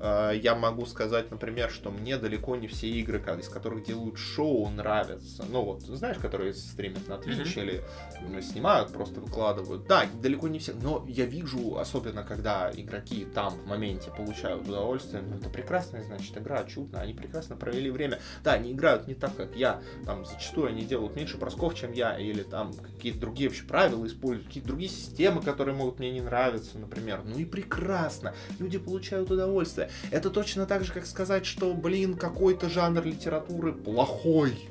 Э, 0.00 0.32
я 0.34 0.54
могу 0.54 0.86
сказать, 0.86 1.30
например, 1.30 1.70
что 1.70 1.90
мне 1.90 2.16
далеко 2.16 2.56
не 2.56 2.68
все 2.68 2.88
игры, 2.88 3.18
из 3.38 3.48
которых 3.48 3.84
делают 3.84 4.18
шоу, 4.18 4.68
нравятся. 4.68 5.44
Ну 5.48 5.64
вот, 5.64 5.82
знаешь, 5.82 6.18
которые 6.18 6.54
стримят 6.54 7.08
на 7.08 7.14
Twitch 7.14 7.44
mm-hmm. 7.44 7.62
или 7.62 7.82
ну, 8.22 8.40
снимают, 8.40 8.92
просто 8.92 9.20
выкладывают. 9.20 9.86
Да, 9.86 10.04
далеко 10.22 10.48
не 10.48 10.58
все, 10.58 10.72
но 10.74 11.04
я 11.08 11.26
вижу, 11.26 11.78
особенно 11.78 12.22
когда 12.22 12.70
игроки 12.74 13.26
там 13.34 13.50
в 13.50 13.66
моменте 13.66 14.10
получают 14.10 14.66
удовольствие, 14.66 15.22
ну 15.22 15.36
это 15.36 15.48
прекрасная, 15.48 16.02
значит, 16.02 16.36
игра, 16.36 16.64
чудно, 16.64 17.00
они 17.00 17.14
прекрасно 17.14 17.56
провели 17.56 17.90
время. 17.90 18.20
Да, 18.44 18.52
они 18.52 18.72
играют 18.72 19.08
не 19.08 19.14
так, 19.14 19.34
как 19.36 19.56
я, 19.56 19.82
там 20.04 20.24
зачастую 20.24 20.68
они 20.68 20.82
делают 20.82 21.16
меньше 21.16 21.38
бросков, 21.38 21.74
чем 21.74 21.92
я, 21.92 22.18
или 22.18 22.42
там 22.42 22.72
какие-то 22.72 23.20
другие 23.20 23.48
вообще 23.48 23.64
правила 23.64 24.06
используют, 24.06 24.46
какие-то 24.46 24.68
другие 24.68 24.90
системы, 24.90 25.42
которые 25.42 25.74
могут 25.74 25.98
мне 25.98 26.10
не 26.10 26.20
нравиться, 26.20 26.78
например. 26.78 27.22
Ну 27.24 27.38
и 27.38 27.44
прекрасно, 27.44 28.34
люди 28.58 28.78
получают 28.78 29.30
удовольствие. 29.30 29.87
Это 30.10 30.30
точно 30.30 30.66
так 30.66 30.84
же, 30.84 30.92
как 30.92 31.06
сказать, 31.06 31.46
что, 31.46 31.72
блин, 31.74 32.16
какой-то 32.16 32.68
жанр 32.68 33.04
литературы 33.04 33.72
плохой. 33.72 34.68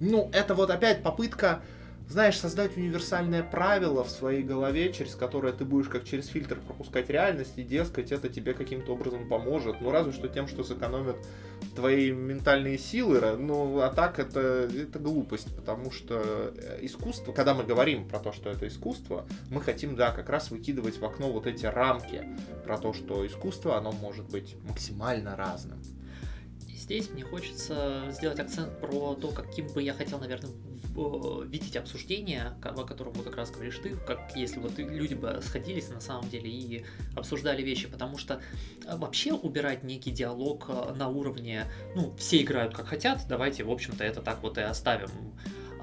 Ну, 0.00 0.30
это 0.32 0.54
вот 0.54 0.70
опять 0.70 1.02
попытка, 1.02 1.62
знаешь, 2.08 2.38
создать 2.38 2.76
универсальное 2.76 3.42
правило 3.42 4.04
в 4.04 4.10
своей 4.10 4.42
голове, 4.42 4.92
через 4.92 5.14
которое 5.14 5.52
ты 5.52 5.64
будешь 5.64 5.88
как 5.88 6.04
через 6.04 6.26
фильтр 6.26 6.60
пропускать 6.60 7.08
реальность, 7.08 7.54
и, 7.56 7.62
дескать, 7.62 8.12
это 8.12 8.28
тебе 8.28 8.54
каким-то 8.54 8.92
образом 8.92 9.28
поможет. 9.28 9.80
Ну, 9.80 9.90
разве 9.90 10.12
что 10.12 10.28
тем, 10.28 10.46
что 10.46 10.64
сэкономит 10.64 11.16
твои 11.74 12.12
ментальные 12.12 12.78
силы, 12.78 13.36
ну, 13.36 13.80
а 13.80 13.90
так 13.90 14.18
это, 14.18 14.68
это 14.70 14.98
глупость, 14.98 15.54
потому 15.56 15.90
что 15.90 16.52
э, 16.56 16.78
искусство, 16.82 17.32
когда 17.32 17.54
мы 17.54 17.64
говорим 17.64 18.06
про 18.06 18.18
то, 18.18 18.32
что 18.32 18.50
это 18.50 18.68
искусство, 18.68 19.26
мы 19.50 19.60
хотим, 19.60 19.96
да, 19.96 20.12
как 20.12 20.28
раз 20.28 20.50
выкидывать 20.50 20.98
в 20.98 21.04
окно 21.04 21.32
вот 21.32 21.46
эти 21.46 21.66
рамки 21.66 22.28
про 22.64 22.78
то, 22.78 22.92
что 22.92 23.26
искусство, 23.26 23.76
оно 23.76 23.92
может 23.92 24.28
быть 24.28 24.56
максимально 24.68 25.36
разным 25.36 25.82
здесь 26.84 27.10
мне 27.10 27.24
хочется 27.24 28.04
сделать 28.10 28.38
акцент 28.38 28.78
про 28.78 29.14
то, 29.14 29.28
каким 29.28 29.66
бы 29.68 29.82
я 29.82 29.94
хотел, 29.94 30.18
наверное, 30.18 30.50
видеть 31.46 31.76
обсуждение, 31.76 32.56
о 32.62 32.84
котором 32.84 33.14
вот 33.14 33.24
как 33.24 33.36
раз 33.36 33.50
говоришь 33.50 33.78
ты, 33.82 33.96
как 33.96 34.36
если 34.36 34.60
вот 34.60 34.78
люди 34.78 35.14
бы 35.14 35.40
сходились 35.42 35.88
на 35.88 36.00
самом 36.00 36.28
деле 36.28 36.48
и 36.48 36.84
обсуждали 37.16 37.62
вещи, 37.62 37.88
потому 37.88 38.16
что 38.16 38.40
э, 38.84 38.96
вообще 38.96 39.32
убирать 39.32 39.82
некий 39.82 40.12
диалог 40.12 40.66
э, 40.68 40.94
на 40.94 41.08
уровне, 41.08 41.64
ну, 41.96 42.14
все 42.16 42.42
играют 42.42 42.74
как 42.74 42.86
хотят, 42.86 43.22
давайте, 43.28 43.64
в 43.64 43.70
общем-то, 43.70 44.04
это 44.04 44.22
так 44.22 44.42
вот 44.42 44.58
и 44.58 44.60
оставим 44.60 45.10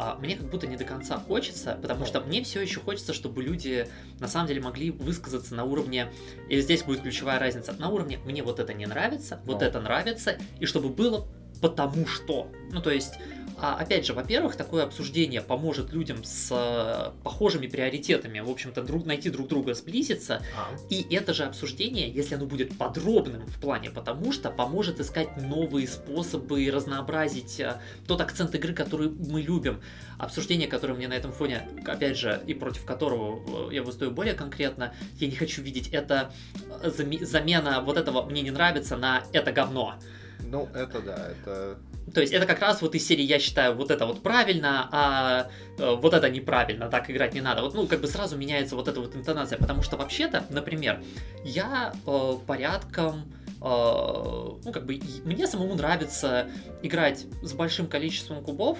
а, 0.01 0.15
мне 0.15 0.35
как 0.35 0.49
будто 0.49 0.65
не 0.65 0.77
до 0.77 0.83
конца 0.83 1.19
хочется, 1.19 1.77
потому 1.79 2.07
что 2.07 2.21
мне 2.21 2.41
все 2.41 2.59
еще 2.59 2.79
хочется, 2.79 3.13
чтобы 3.13 3.43
люди 3.43 3.87
на 4.19 4.27
самом 4.27 4.47
деле 4.47 4.59
могли 4.59 4.89
высказаться 4.89 5.53
на 5.53 5.63
уровне, 5.63 6.11
и 6.49 6.59
здесь 6.59 6.81
будет 6.81 7.01
ключевая 7.01 7.37
разница, 7.37 7.73
на 7.73 7.89
уровне 7.89 8.17
мне 8.25 8.41
вот 8.41 8.59
это 8.59 8.73
не 8.73 8.87
нравится, 8.87 9.39
вот 9.45 9.61
это 9.61 9.79
нравится, 9.79 10.39
и 10.59 10.65
чтобы 10.65 10.89
было 10.89 11.27
потому 11.61 12.07
что. 12.07 12.47
Ну, 12.71 12.81
то 12.81 12.91
есть 12.91 13.13
а, 13.61 13.75
опять 13.75 14.07
же, 14.07 14.13
во-первых, 14.13 14.55
такое 14.55 14.83
обсуждение 14.83 15.39
поможет 15.39 15.93
людям 15.93 16.23
с 16.23 16.49
э, 16.51 17.11
похожими 17.23 17.67
приоритетами, 17.67 18.39
в 18.39 18.49
общем-то, 18.49 18.81
друг, 18.81 19.05
найти 19.05 19.29
друг 19.29 19.47
друга, 19.47 19.75
сблизиться. 19.75 20.41
А. 20.57 20.69
И 20.89 21.05
это 21.13 21.35
же 21.35 21.43
обсуждение, 21.43 22.09
если 22.09 22.33
оно 22.33 22.47
будет 22.47 22.75
подробным 22.75 23.45
в 23.45 23.61
плане, 23.61 23.91
потому 23.91 24.31
что 24.31 24.49
поможет 24.49 24.99
искать 24.99 25.37
новые 25.37 25.87
способы 25.87 26.63
и 26.63 26.71
разнообразить 26.71 27.59
э, 27.59 27.79
тот 28.07 28.19
акцент 28.21 28.55
игры, 28.55 28.73
который 28.73 29.09
мы 29.09 29.43
любим. 29.43 29.79
Обсуждение, 30.17 30.67
которое 30.67 30.95
мне 30.95 31.07
на 31.07 31.13
этом 31.13 31.31
фоне, 31.31 31.69
опять 31.85 32.17
же, 32.17 32.41
и 32.47 32.55
против 32.55 32.83
которого 32.83 33.69
э, 33.69 33.75
я 33.75 33.83
выстою 33.83 34.09
более 34.09 34.33
конкретно, 34.33 34.95
я 35.19 35.27
не 35.27 35.35
хочу 35.35 35.61
видеть 35.61 35.89
это 35.89 36.33
замена 36.81 37.79
вот 37.85 37.97
этого 37.97 38.23
«мне 38.23 38.41
не 38.41 38.49
нравится» 38.49 38.97
на 38.97 39.23
«это 39.33 39.51
говно». 39.51 39.99
Ну, 40.43 40.69
это 40.73 41.01
да, 41.01 41.27
это 41.29 41.77
то 42.13 42.21
есть 42.21 42.33
это 42.33 42.45
как 42.45 42.59
раз 42.59 42.81
вот 42.81 42.95
из 42.95 43.07
серии 43.07 43.23
я 43.23 43.39
считаю 43.39 43.75
вот 43.75 43.91
это 43.91 44.05
вот 44.05 44.21
правильно, 44.21 44.89
а 44.91 45.49
э, 45.77 45.95
вот 45.95 46.13
это 46.13 46.29
неправильно, 46.29 46.89
так 46.89 47.09
играть 47.09 47.33
не 47.33 47.41
надо. 47.41 47.61
Вот, 47.61 47.73
ну, 47.73 47.87
как 47.87 48.01
бы 48.01 48.07
сразу 48.07 48.37
меняется 48.37 48.75
вот 48.75 48.87
эта 48.87 48.99
вот 48.99 49.15
интонация, 49.15 49.57
потому 49.57 49.81
что 49.81 49.97
вообще-то, 49.97 50.43
например, 50.49 51.01
я 51.45 51.93
э, 52.05 52.33
порядком 52.45 53.31
э, 53.61 53.63
ну, 53.63 54.71
как 54.73 54.85
бы, 54.85 54.99
мне 55.23 55.47
самому 55.47 55.75
нравится 55.75 56.49
играть 56.81 57.25
с 57.43 57.53
большим 57.53 57.87
количеством 57.87 58.43
кубов, 58.43 58.79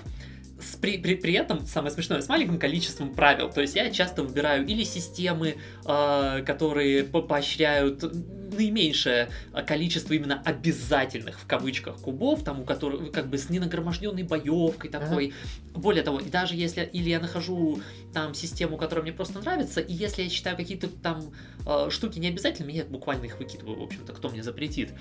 с, 0.62 0.76
при, 0.76 0.98
при, 0.98 1.16
при 1.16 1.34
этом, 1.34 1.66
самое 1.66 1.92
смешное, 1.92 2.22
с 2.22 2.30
маленьким 2.30 2.60
количеством 2.60 3.14
правил. 3.14 3.50
То 3.50 3.62
есть 3.62 3.76
я 3.76 3.90
часто 3.92 4.24
выбираю 4.24 4.66
или 4.66 4.84
системы, 4.84 5.56
э, 5.86 6.44
которые 6.46 7.04
по 7.04 7.22
поощряют 7.22 8.04
наименьшее 8.52 9.30
количество 9.66 10.14
именно 10.14 10.42
обязательных 10.44 11.40
в 11.40 11.48
кавычках 11.48 11.98
кубов, 11.98 12.44
там 12.44 12.62
у 12.62 12.64
которых 12.64 13.12
как 13.12 13.28
бы 13.28 13.38
с 13.38 13.50
ненагроможденной 13.50 14.24
боевкой 14.24 14.90
такой. 14.90 15.34
Ага. 15.74 15.80
Более 15.80 16.04
того, 16.04 16.20
даже 16.20 16.56
если 16.56 16.84
или 16.84 17.10
я 17.10 17.20
нахожу 17.20 17.82
там 18.14 18.34
систему, 18.34 18.78
которая 18.78 19.04
мне 19.04 19.14
просто 19.14 19.40
нравится, 19.40 19.80
и 19.80 19.94
если 19.94 20.24
я 20.24 20.30
считаю 20.30 20.58
какие-то 20.58 20.88
там 20.88 21.32
э, 21.66 21.90
штуки 21.90 22.20
необязательными, 22.20 22.74
я 22.74 22.84
буквально 22.84 23.26
их 23.26 23.40
выкидываю, 23.40 23.80
в 23.80 23.84
общем-то, 23.84 24.14
кто 24.14 24.30
мне 24.30 24.44
запретит. 24.44 24.92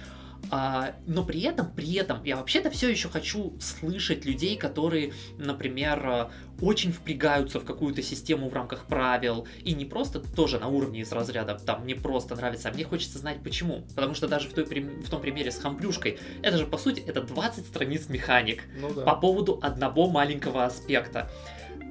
А, 0.50 0.94
но 1.06 1.24
при 1.24 1.42
этом, 1.42 1.70
при 1.70 1.94
этом, 1.94 2.24
я 2.24 2.36
вообще-то 2.36 2.70
все 2.70 2.88
еще 2.88 3.08
хочу 3.08 3.54
слышать 3.60 4.24
людей, 4.24 4.56
которые, 4.56 5.12
например, 5.38 6.06
а, 6.06 6.30
очень 6.60 6.92
впрягаются 6.92 7.60
в 7.60 7.64
какую-то 7.64 8.02
систему 8.02 8.48
в 8.48 8.54
рамках 8.54 8.86
правил, 8.86 9.46
и 9.62 9.72
не 9.74 9.84
просто 9.84 10.20
тоже 10.20 10.58
на 10.58 10.68
уровне 10.68 11.00
из 11.00 11.12
разряда, 11.12 11.54
там, 11.54 11.84
мне 11.84 11.94
просто 11.94 12.34
нравится, 12.36 12.68
а 12.68 12.72
мне 12.72 12.84
хочется 12.84 13.18
знать 13.18 13.42
почему. 13.42 13.84
Потому 13.94 14.14
что 14.14 14.28
даже 14.28 14.48
в, 14.48 14.54
той, 14.54 14.64
в 14.64 15.10
том 15.10 15.20
примере 15.20 15.50
с 15.50 15.58
хамплюшкой, 15.58 16.18
это 16.42 16.58
же, 16.58 16.66
по 16.66 16.78
сути, 16.78 17.00
это 17.06 17.22
20 17.22 17.66
страниц 17.66 18.08
механик 18.08 18.64
ну, 18.80 18.92
да. 18.92 19.02
по 19.02 19.16
поводу 19.16 19.58
одного 19.62 20.08
маленького 20.08 20.64
аспекта. 20.64 21.30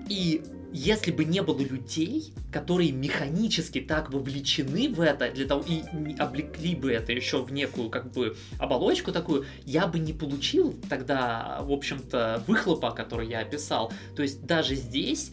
И 0.10 0.44
если 0.72 1.12
бы 1.12 1.26
не 1.26 1.42
было 1.42 1.60
людей, 1.60 2.34
которые 2.52 2.92
механически 2.92 3.82
так 3.82 4.12
вовлечены 4.12 4.90
в 4.90 5.02
это, 5.02 5.32
для 5.32 5.46
того 5.46 5.64
и 5.68 5.84
облекли 6.18 6.76
бы 6.76 6.92
это 6.92 7.12
еще 7.12 7.44
в 7.44 7.52
некую 7.52 7.90
как 7.90 8.12
бы 8.12 8.36
оболочку 8.58 9.12
такую, 9.12 9.46
я 9.66 9.88
бы 9.88 10.00
не 10.00 10.14
получил 10.14 10.76
тогда, 10.90 11.60
в 11.62 11.72
общем-то, 11.72 12.44
выхлопа, 12.48 12.92
который 12.92 13.28
я 13.28 13.40
описал. 13.40 13.92
То 14.16 14.22
есть 14.22 14.46
даже 14.46 14.76
здесь 14.76 15.32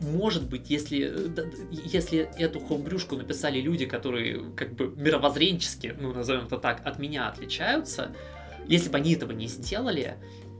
может 0.00 0.48
быть, 0.48 0.70
если, 0.70 1.32
если 1.70 2.30
эту 2.38 2.60
хомбрюшку 2.60 3.16
написали 3.16 3.60
люди, 3.60 3.86
которые 3.86 4.50
как 4.54 4.74
бы 4.74 4.92
мировоззренчески, 4.96 5.96
ну 5.98 6.12
назовем 6.12 6.46
это 6.46 6.58
так, 6.58 6.82
от 6.84 6.98
меня 6.98 7.28
отличаются, 7.28 8.14
если 8.66 8.90
бы 8.90 8.98
они 8.98 9.14
этого 9.14 9.32
не 9.32 9.46
сделали, 9.46 10.16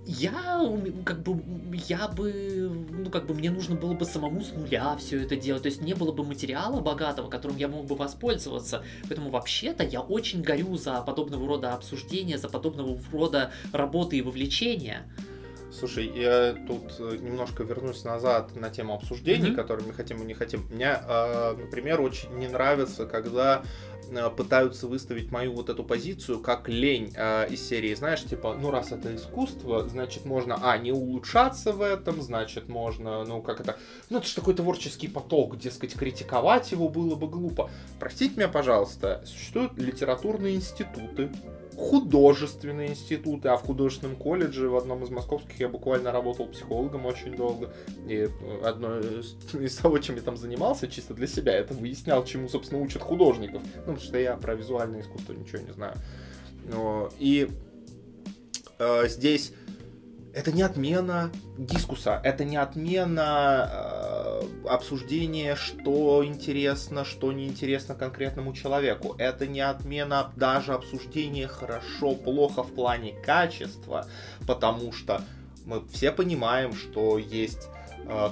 я 0.08 0.58
как 1.04 1.22
бы 1.22 1.42
я 1.86 2.08
бы 2.08 2.86
ну 2.90 3.10
как 3.10 3.26
бы 3.26 3.34
мне 3.34 3.50
нужно 3.50 3.76
было 3.76 3.92
бы 3.92 4.06
самому 4.06 4.40
с 4.40 4.52
нуля 4.52 4.96
все 4.96 5.22
это 5.22 5.36
делать, 5.36 5.62
то 5.62 5.68
есть 5.68 5.82
не 5.82 5.94
было 5.94 6.12
бы 6.12 6.24
материала 6.24 6.80
богатого, 6.80 7.28
которым 7.28 7.58
я 7.58 7.68
мог 7.68 7.84
бы 7.84 7.94
воспользоваться. 7.94 8.82
Поэтому 9.02 9.28
вообще-то 9.28 9.84
я 9.84 10.00
очень 10.00 10.40
горю 10.40 10.76
за 10.78 11.02
подобного 11.02 11.46
рода 11.46 11.74
обсуждения, 11.74 12.38
за 12.38 12.48
подобного 12.48 12.98
рода 13.12 13.52
работы 13.72 14.16
и 14.16 14.22
вовлечения. 14.22 15.06
Слушай, 15.70 16.10
я 16.14 16.54
тут 16.66 16.94
э, 16.98 17.18
немножко 17.20 17.62
вернусь 17.62 18.02
назад 18.02 18.56
на 18.56 18.70
тему 18.70 18.94
обсуждений, 18.94 19.50
mm-hmm. 19.50 19.54
которые 19.54 19.86
мы 19.86 19.92
хотим 19.92 20.22
и 20.22 20.24
не 20.24 20.32
хотим. 20.32 20.66
Мне, 20.70 20.98
э, 21.06 21.56
например, 21.58 22.00
очень 22.00 22.30
не 22.38 22.48
нравится, 22.48 23.06
когда 23.06 23.62
э, 24.10 24.30
пытаются 24.30 24.86
выставить 24.86 25.30
мою 25.30 25.52
вот 25.52 25.68
эту 25.68 25.84
позицию 25.84 26.40
как 26.40 26.68
лень 26.68 27.14
из 27.50 27.68
серии, 27.68 27.94
знаешь, 27.94 28.24
типа, 28.24 28.56
ну 28.58 28.70
раз 28.70 28.92
это 28.92 29.14
искусство, 29.14 29.86
значит 29.86 30.24
можно, 30.24 30.58
а, 30.62 30.78
не 30.78 30.90
улучшаться 30.90 31.72
в 31.72 31.82
этом, 31.82 32.22
значит 32.22 32.68
можно, 32.68 33.24
ну 33.24 33.42
как 33.42 33.60
это, 33.60 33.76
ну 34.08 34.18
это 34.18 34.26
же 34.26 34.34
такой 34.34 34.54
творческий 34.54 35.08
поток, 35.08 35.58
дескать, 35.58 35.94
критиковать 35.94 36.72
его 36.72 36.88
было 36.88 37.14
бы 37.14 37.28
глупо. 37.28 37.70
Простите 38.00 38.36
меня, 38.36 38.48
пожалуйста, 38.48 39.22
существуют 39.26 39.76
литературные 39.76 40.56
институты, 40.56 41.30
художественные 41.78 42.90
институты, 42.90 43.48
а 43.48 43.56
в 43.56 43.62
художественном 43.62 44.16
колледже 44.16 44.68
в 44.68 44.76
одном 44.76 45.04
из 45.04 45.10
московских 45.10 45.60
я 45.60 45.68
буквально 45.68 46.10
работал 46.10 46.46
психологом 46.46 47.06
очень 47.06 47.36
долго. 47.36 47.72
И 48.08 48.28
одно 48.64 48.98
из 49.60 49.76
того, 49.76 49.98
чем 49.98 50.16
я 50.16 50.22
там 50.22 50.36
занимался, 50.36 50.88
чисто 50.88 51.14
для 51.14 51.28
себя, 51.28 51.54
это 51.54 51.74
выяснял, 51.74 52.24
чему, 52.24 52.48
собственно, 52.48 52.82
учат 52.82 53.02
художников. 53.02 53.62
Ну, 53.62 53.80
потому 53.80 53.98
что 53.98 54.18
я 54.18 54.36
про 54.36 54.56
визуальное 54.56 55.02
искусство 55.02 55.32
ничего 55.34 55.62
не 55.62 55.72
знаю. 55.72 55.96
И 57.18 57.48
э, 58.78 59.08
здесь 59.08 59.52
это 60.38 60.52
не 60.52 60.62
отмена 60.62 61.32
дискуса, 61.56 62.20
это 62.22 62.44
не 62.44 62.56
отмена 62.56 63.68
э, 63.72 64.42
обсуждения, 64.68 65.56
что 65.56 66.24
интересно, 66.24 67.04
что 67.04 67.32
неинтересно 67.32 67.96
конкретному 67.96 68.52
человеку. 68.52 69.16
Это 69.18 69.48
не 69.48 69.60
отмена 69.60 70.30
даже 70.36 70.74
обсуждения 70.74 71.48
хорошо, 71.48 72.14
плохо 72.14 72.62
в 72.62 72.72
плане 72.72 73.14
качества, 73.20 74.06
потому 74.46 74.92
что 74.92 75.22
мы 75.66 75.84
все 75.88 76.12
понимаем, 76.12 76.72
что 76.72 77.18
есть 77.18 77.68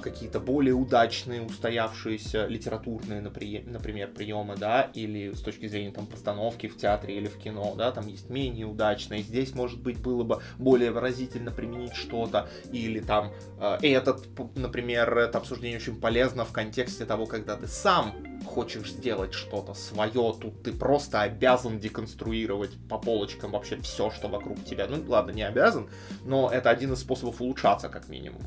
какие-то 0.01 0.39
более 0.39 0.73
удачные, 0.73 1.41
устоявшиеся 1.41 2.47
литературные, 2.47 3.21
например, 3.21 4.09
приемы, 4.11 4.55
да, 4.57 4.89
или 4.93 5.33
с 5.33 5.41
точки 5.41 5.67
зрения 5.67 5.91
там 5.91 6.07
постановки 6.07 6.67
в 6.67 6.77
театре 6.77 7.17
или 7.17 7.27
в 7.27 7.37
кино, 7.37 7.75
да, 7.77 7.91
там 7.91 8.07
есть 8.07 8.29
менее 8.29 8.65
удачные. 8.65 9.21
Здесь, 9.21 9.53
может 9.53 9.81
быть, 9.81 9.99
было 9.99 10.23
бы 10.23 10.41
более 10.57 10.91
выразительно 10.91 11.51
применить 11.51 11.93
что-то, 11.93 12.49
или 12.71 12.99
там 12.99 13.31
э, 13.59 13.77
этот, 13.81 14.27
например, 14.55 15.17
это 15.17 15.37
обсуждение 15.37 15.77
очень 15.77 15.99
полезно 15.99 16.45
в 16.45 16.51
контексте 16.51 17.05
того, 17.05 17.25
когда 17.25 17.55
ты 17.55 17.67
сам 17.67 18.13
хочешь 18.45 18.91
сделать 18.91 19.33
что-то 19.33 19.73
свое, 19.73 20.33
тут 20.39 20.63
ты 20.63 20.71
просто 20.71 21.21
обязан 21.21 21.79
деконструировать 21.79 22.71
по 22.89 22.97
полочкам 22.97 23.51
вообще 23.51 23.77
все, 23.81 24.09
что 24.09 24.27
вокруг 24.27 24.63
тебя. 24.63 24.87
Ну, 24.87 25.03
ладно, 25.07 25.31
не 25.31 25.43
обязан, 25.43 25.89
но 26.23 26.49
это 26.51 26.69
один 26.69 26.93
из 26.93 26.99
способов 26.99 27.41
улучшаться, 27.41 27.89
как 27.89 28.09
минимум. 28.09 28.41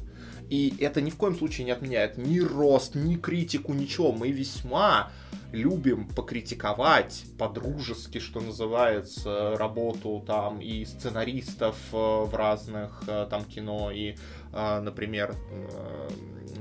И 0.51 0.75
это 0.81 1.01
ни 1.01 1.11
в 1.11 1.17
коем 1.17 1.37
случае 1.37 1.65
не 1.65 1.71
отменяет 1.71 2.19
ни 2.19 2.41
рост, 2.41 2.97
ни 2.97 3.15
критику, 3.15 3.73
ничего. 3.73 4.13
Мы 4.13 4.31
весьма 4.33 5.11
любим 5.53 6.07
покритиковать 6.07 7.25
по-дружески, 7.39 8.19
что 8.19 8.41
называется, 8.41 9.57
работу 9.57 10.23
там 10.27 10.61
и 10.61 10.85
сценаристов 10.85 11.77
э, 11.93 11.97
в 11.97 12.35
разных 12.35 13.03
э, 13.07 13.27
там 13.29 13.45
кино, 13.45 13.91
и, 13.91 14.15
э, 14.53 14.81
например, 14.81 15.35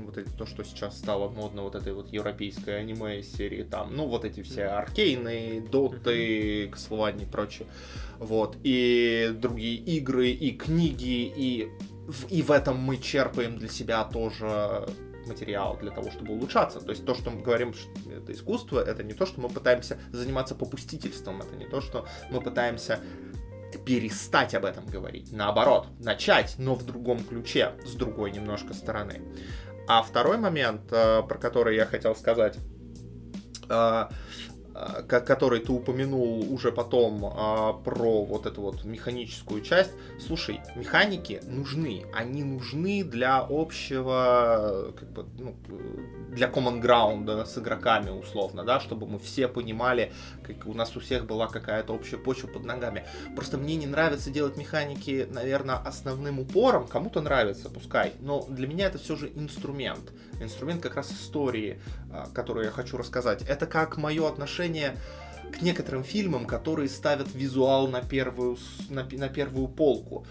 вот 0.06 0.18
это 0.18 0.30
то, 0.32 0.46
что 0.46 0.64
сейчас 0.64 0.98
стало 0.98 1.28
модно, 1.28 1.62
вот 1.62 1.74
этой 1.74 1.92
вот 1.92 2.12
европейской 2.12 2.80
аниме 2.80 3.22
серии, 3.22 3.62
там, 3.62 3.94
ну, 3.94 4.06
вот 4.06 4.24
эти 4.24 4.42
все 4.42 4.64
аркейны, 4.64 5.64
доты, 5.70 6.66
Castlevania 6.66 7.22
и 7.22 7.26
прочее, 7.26 7.68
вот, 8.18 8.56
и 8.64 9.32
другие 9.34 9.76
игры, 9.76 10.30
и 10.30 10.50
книги, 10.52 11.32
и 11.36 11.70
и 12.28 12.42
в 12.42 12.50
этом 12.50 12.78
мы 12.78 12.96
черпаем 12.98 13.58
для 13.58 13.68
себя 13.68 14.04
тоже 14.04 14.86
материал 15.26 15.76
для 15.80 15.90
того, 15.90 16.10
чтобы 16.10 16.32
улучшаться. 16.32 16.80
То 16.80 16.90
есть 16.90 17.04
то, 17.04 17.14
что 17.14 17.30
мы 17.30 17.42
говорим, 17.42 17.74
что 17.74 17.90
это 18.10 18.32
искусство, 18.32 18.80
это 18.80 19.02
не 19.02 19.14
то, 19.14 19.26
что 19.26 19.40
мы 19.40 19.48
пытаемся 19.48 19.98
заниматься 20.12 20.54
попустительством, 20.54 21.40
это 21.40 21.56
не 21.56 21.66
то, 21.66 21.80
что 21.80 22.06
мы 22.30 22.40
пытаемся 22.40 23.00
перестать 23.84 24.54
об 24.54 24.64
этом 24.64 24.86
говорить. 24.86 25.32
Наоборот, 25.32 25.86
начать, 26.00 26.56
но 26.58 26.74
в 26.74 26.84
другом 26.84 27.22
ключе, 27.22 27.72
с 27.84 27.94
другой 27.94 28.32
немножко 28.32 28.74
стороны. 28.74 29.22
А 29.86 30.02
второй 30.02 30.38
момент, 30.38 30.92
э, 30.92 31.22
про 31.22 31.38
который 31.38 31.76
я 31.76 31.86
хотел 31.86 32.14
сказать, 32.14 32.58
э, 33.68 34.08
который 35.08 35.60
ты 35.60 35.72
упомянул 35.72 36.52
уже 36.52 36.72
потом 36.72 37.24
а, 37.24 37.72
про 37.72 38.24
вот 38.24 38.46
эту 38.46 38.62
вот 38.62 38.84
механическую 38.84 39.62
часть. 39.62 39.92
Слушай, 40.18 40.60
механики 40.76 41.40
нужны. 41.44 42.04
Они 42.12 42.44
нужны 42.44 43.04
для 43.04 43.46
общего, 43.48 44.92
как 44.98 45.10
бы, 45.10 45.26
ну, 45.38 45.56
для 46.30 46.48
common 46.48 46.80
ground 46.80 47.46
с 47.46 47.58
игроками 47.58 48.10
условно, 48.10 48.64
да, 48.64 48.80
чтобы 48.80 49.06
мы 49.06 49.18
все 49.18 49.48
понимали, 49.48 50.12
как 50.42 50.66
у 50.66 50.74
нас 50.74 50.96
у 50.96 51.00
всех 51.00 51.26
была 51.26 51.48
какая-то 51.48 51.92
общая 51.92 52.18
почва 52.18 52.48
под 52.48 52.64
ногами. 52.64 53.04
Просто 53.34 53.58
мне 53.58 53.76
не 53.76 53.86
нравится 53.86 54.30
делать 54.30 54.56
механики, 54.56 55.26
наверное, 55.30 55.76
основным 55.76 56.40
упором. 56.40 56.86
Кому-то 56.86 57.20
нравится, 57.20 57.68
пускай. 57.68 58.12
Но 58.20 58.46
для 58.48 58.66
меня 58.66 58.86
это 58.86 58.98
все 58.98 59.16
же 59.16 59.30
инструмент. 59.34 60.12
Инструмент 60.40 60.82
как 60.82 60.96
раз 60.96 61.12
истории, 61.12 61.80
а, 62.10 62.28
которую 62.32 62.66
я 62.66 62.72
хочу 62.72 62.96
рассказать. 62.96 63.42
Это 63.42 63.66
как 63.66 63.96
мое 63.96 64.26
отношение 64.28 64.96
к 65.52 65.62
некоторым 65.62 66.04
фильмам, 66.04 66.46
которые 66.46 66.88
ставят 66.88 67.34
визуал 67.34 67.88
на 67.88 68.00
первую, 68.02 68.56
на, 68.88 69.04
на 69.04 69.28
первую 69.28 69.68
полку. 69.68 70.26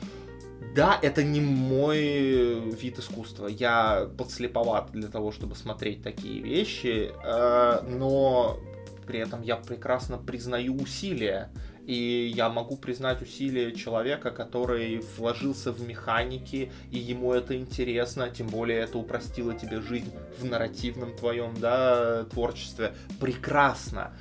Да, 0.76 1.00
это 1.02 1.24
не 1.24 1.42
мой 1.42 2.60
вид 2.72 3.00
искусства. 3.00 3.48
Я 3.48 4.10
подслеповат 4.18 4.92
для 4.92 5.08
того, 5.08 5.32
чтобы 5.32 5.56
смотреть 5.56 6.04
такие 6.04 6.42
вещи, 6.42 7.12
э, 7.24 7.82
но 7.88 8.60
при 9.08 9.20
этом 9.20 9.42
я 9.42 9.56
прекрасно 9.56 10.18
признаю 10.18 10.76
усилия. 10.76 11.50
И 11.90 12.32
я 12.36 12.50
могу 12.50 12.78
признать 12.78 13.24
усилия 13.24 13.72
человека, 13.72 14.30
который 14.30 15.04
вложился 15.18 15.72
в 15.72 15.82
механики, 15.82 16.72
и 16.92 17.00
ему 17.00 17.34
это 17.34 17.58
интересно, 17.58 18.30
тем 18.30 18.46
более 18.46 18.82
это 18.82 19.00
упростило 19.00 19.56
тебе 19.56 19.82
жизнь 19.82 20.14
в 20.38 20.46
нарративном 20.46 21.18
твоем 21.18 21.60
да, 21.60 22.26
творчестве. 22.26 22.94
Прекрасно. 23.20 24.14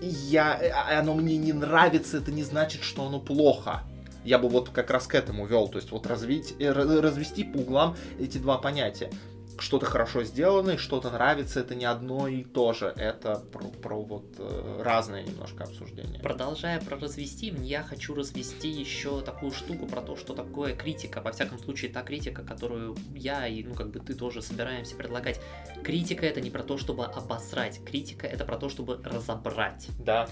Я, 0.00 0.54
а, 0.54 0.98
оно 0.98 1.14
мне 1.14 1.36
не 1.36 1.52
нравится, 1.52 2.16
это 2.16 2.32
не 2.32 2.42
значит, 2.42 2.82
что 2.82 3.06
оно 3.06 3.20
плохо 3.20 3.84
я 4.24 4.38
бы 4.38 4.48
вот 4.48 4.70
как 4.70 4.90
раз 4.90 5.06
к 5.06 5.14
этому 5.14 5.46
вел, 5.46 5.68
то 5.68 5.76
есть 5.76 5.90
вот 5.90 6.06
развить, 6.06 6.54
э, 6.58 6.72
развести 6.72 7.44
по 7.44 7.58
углам 7.58 7.94
эти 8.18 8.38
два 8.38 8.56
понятия 8.56 9.10
что-то 9.58 9.86
хорошо 9.86 10.24
сделано 10.24 10.72
и 10.72 10.76
что-то 10.76 11.10
нравится, 11.10 11.60
это 11.60 11.74
не 11.74 11.84
одно 11.84 12.28
и 12.28 12.44
то 12.44 12.72
же. 12.72 12.92
Это 12.96 13.36
про, 13.36 13.64
про 13.68 14.02
вот 14.02 14.24
э, 14.38 14.82
разное 14.82 15.22
немножко 15.22 15.64
обсуждение. 15.64 16.20
Продолжая 16.20 16.80
про 16.80 16.98
развести, 16.98 17.54
я 17.62 17.82
хочу 17.82 18.14
развести 18.14 18.68
еще 18.68 19.20
такую 19.20 19.52
штуку 19.52 19.86
про 19.86 20.00
то, 20.00 20.16
что 20.16 20.34
такое 20.34 20.74
критика. 20.74 21.20
Во 21.20 21.32
всяком 21.32 21.58
случае, 21.58 21.92
та 21.92 22.02
критика, 22.02 22.42
которую 22.42 22.96
я 23.14 23.46
и, 23.46 23.62
ну, 23.62 23.74
как 23.74 23.90
бы 23.90 24.00
ты 24.00 24.14
тоже 24.14 24.42
собираемся 24.42 24.96
предлагать. 24.96 25.40
Критика 25.82 26.26
это 26.26 26.40
не 26.40 26.50
про 26.50 26.62
то, 26.62 26.78
чтобы 26.78 27.04
обосрать. 27.04 27.80
Критика 27.84 28.26
это 28.26 28.44
про 28.44 28.56
то, 28.56 28.68
чтобы 28.68 29.00
разобрать. 29.02 29.88
Да. 29.98 30.28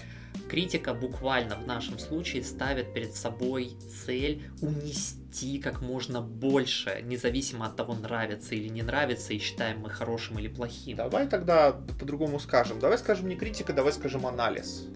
Критика 0.49 0.93
буквально 0.93 1.55
в 1.55 1.67
нашем 1.67 1.99
случае 1.99 2.43
ставит 2.43 2.93
перед 2.93 3.15
собой 3.15 3.77
цель 4.05 4.49
унести 4.61 5.22
как 5.63 5.81
можно 5.81 6.21
больше, 6.21 7.01
независимо 7.03 7.65
от 7.65 7.75
того, 7.75 7.95
нравится 7.95 8.55
или 8.55 8.67
не 8.67 8.83
нравится, 8.83 9.33
и 9.33 9.39
считаем 9.39 9.79
мы 9.79 9.89
хорошим 9.89 10.39
или 10.39 10.47
плохим. 10.47 10.97
Давай 10.97 11.27
тогда 11.27 11.71
по-другому 11.99 12.39
скажем. 12.39 12.79
Давай 12.79 12.97
скажем 12.97 13.27
не 13.27 13.35
критика, 13.35 13.73
давай 13.73 13.93
скажем 13.93 14.27
анализ. 14.27 14.87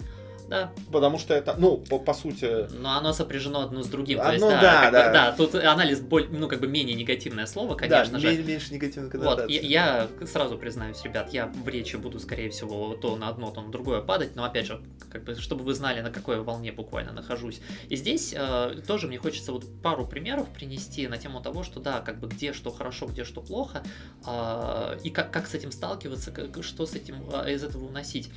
Да. 0.47 0.71
Потому 0.91 1.19
что 1.19 1.33
это, 1.33 1.55
ну, 1.57 1.77
по, 1.77 1.99
по 1.99 2.13
сути... 2.13 2.71
Но 2.79 2.97
оно 2.97 3.13
сопряжено 3.13 3.61
одно 3.61 3.83
с 3.83 3.87
другим. 3.87 4.19
То 4.19 4.31
есть, 4.31 4.41
да, 4.41 4.61
да, 4.61 4.91
да. 4.91 5.07
Бы, 5.07 5.13
да. 5.13 5.31
Тут 5.33 5.55
анализ, 5.55 5.99
боль, 5.99 6.27
ну, 6.31 6.47
как 6.47 6.59
бы 6.59 6.67
менее 6.67 6.95
негативное 6.95 7.45
слово, 7.45 7.75
конечно 7.75 8.13
да, 8.13 8.19
же. 8.19 8.43
меньше 8.43 8.73
негативной 8.73 9.09
Вот, 9.13 9.49
я, 9.49 9.61
я 9.61 10.07
сразу 10.25 10.57
признаюсь, 10.57 11.03
ребят, 11.03 11.33
я 11.33 11.47
в 11.47 11.67
речи 11.67 11.95
буду, 11.97 12.19
скорее 12.19 12.49
всего, 12.49 12.95
то 12.95 13.15
на 13.15 13.29
одно, 13.29 13.51
то 13.51 13.61
на 13.61 13.71
другое 13.71 14.01
падать, 14.01 14.35
но, 14.35 14.43
опять 14.43 14.67
же, 14.67 14.81
как 15.11 15.23
бы, 15.23 15.35
чтобы 15.35 15.63
вы 15.63 15.73
знали, 15.73 16.01
на 16.01 16.11
какой 16.11 16.41
волне 16.41 16.71
буквально 16.71 17.11
нахожусь. 17.11 17.61
И 17.89 17.95
здесь 17.95 18.33
э, 18.35 18.81
тоже 18.87 19.07
мне 19.07 19.17
хочется 19.17 19.51
вот 19.51 19.65
пару 19.81 20.07
примеров 20.07 20.49
принести 20.49 21.07
на 21.07 21.17
тему 21.17 21.41
того, 21.41 21.63
что, 21.63 21.79
да, 21.79 22.01
как 22.01 22.19
бы, 22.19 22.27
где 22.27 22.53
что 22.53 22.71
хорошо, 22.71 23.07
где 23.07 23.23
что 23.23 23.41
плохо, 23.41 23.83
э, 24.25 24.99
и 25.03 25.09
как, 25.09 25.31
как 25.31 25.47
с 25.47 25.53
этим 25.53 25.71
сталкиваться, 25.71 26.31
как, 26.31 26.63
что 26.63 26.85
с 26.85 26.93
этим, 26.93 27.23
э, 27.31 27.53
из 27.53 27.63
этого 27.63 27.85
уносить. 27.85 28.29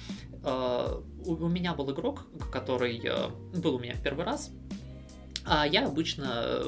Э, 0.42 1.00
у, 1.24 1.48
меня 1.48 1.74
был 1.74 1.90
игрок, 1.92 2.26
который 2.52 3.00
был 3.54 3.76
у 3.76 3.78
меня 3.78 3.94
в 3.94 4.02
первый 4.02 4.24
раз. 4.24 4.52
А 5.44 5.66
я 5.66 5.86
обычно, 5.86 6.62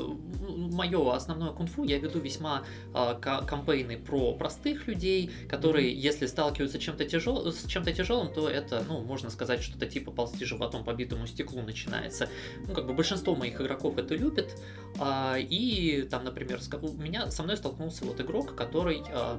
мое 0.48 1.14
основное 1.14 1.50
кунг-фу, 1.50 1.84
я 1.84 1.98
веду 1.98 2.18
весьма 2.20 2.64
э, 2.94 3.14
кампейны 3.20 3.98
про 3.98 4.34
простых 4.34 4.86
людей, 4.86 5.30
которые, 5.48 5.92
mm-hmm. 5.92 5.98
если 5.98 6.26
сталкиваются 6.26 6.78
чем-то 6.78 7.04
тяжел, 7.04 7.52
с 7.52 7.66
чем-то 7.66 7.92
тяжелым, 7.92 8.32
то 8.32 8.48
это, 8.48 8.84
ну, 8.88 9.00
можно 9.02 9.30
сказать, 9.30 9.62
что-то 9.62 9.86
типа 9.86 10.10
ползти 10.10 10.44
животом 10.44 10.84
по 10.84 10.92
битому 10.94 11.26
стеклу 11.26 11.62
начинается. 11.62 12.28
Ну, 12.66 12.74
как 12.74 12.86
бы 12.86 12.94
большинство 12.94 13.34
моих 13.34 13.60
игроков 13.60 13.98
это 13.98 14.14
любит. 14.14 14.56
Э, 14.98 15.36
и 15.38 16.02
там, 16.10 16.24
например, 16.24 16.60
у 16.82 16.92
меня 16.96 17.30
со 17.30 17.42
мной 17.42 17.56
столкнулся 17.56 18.04
вот 18.04 18.20
игрок, 18.20 18.54
который 18.54 19.02
э, 19.06 19.38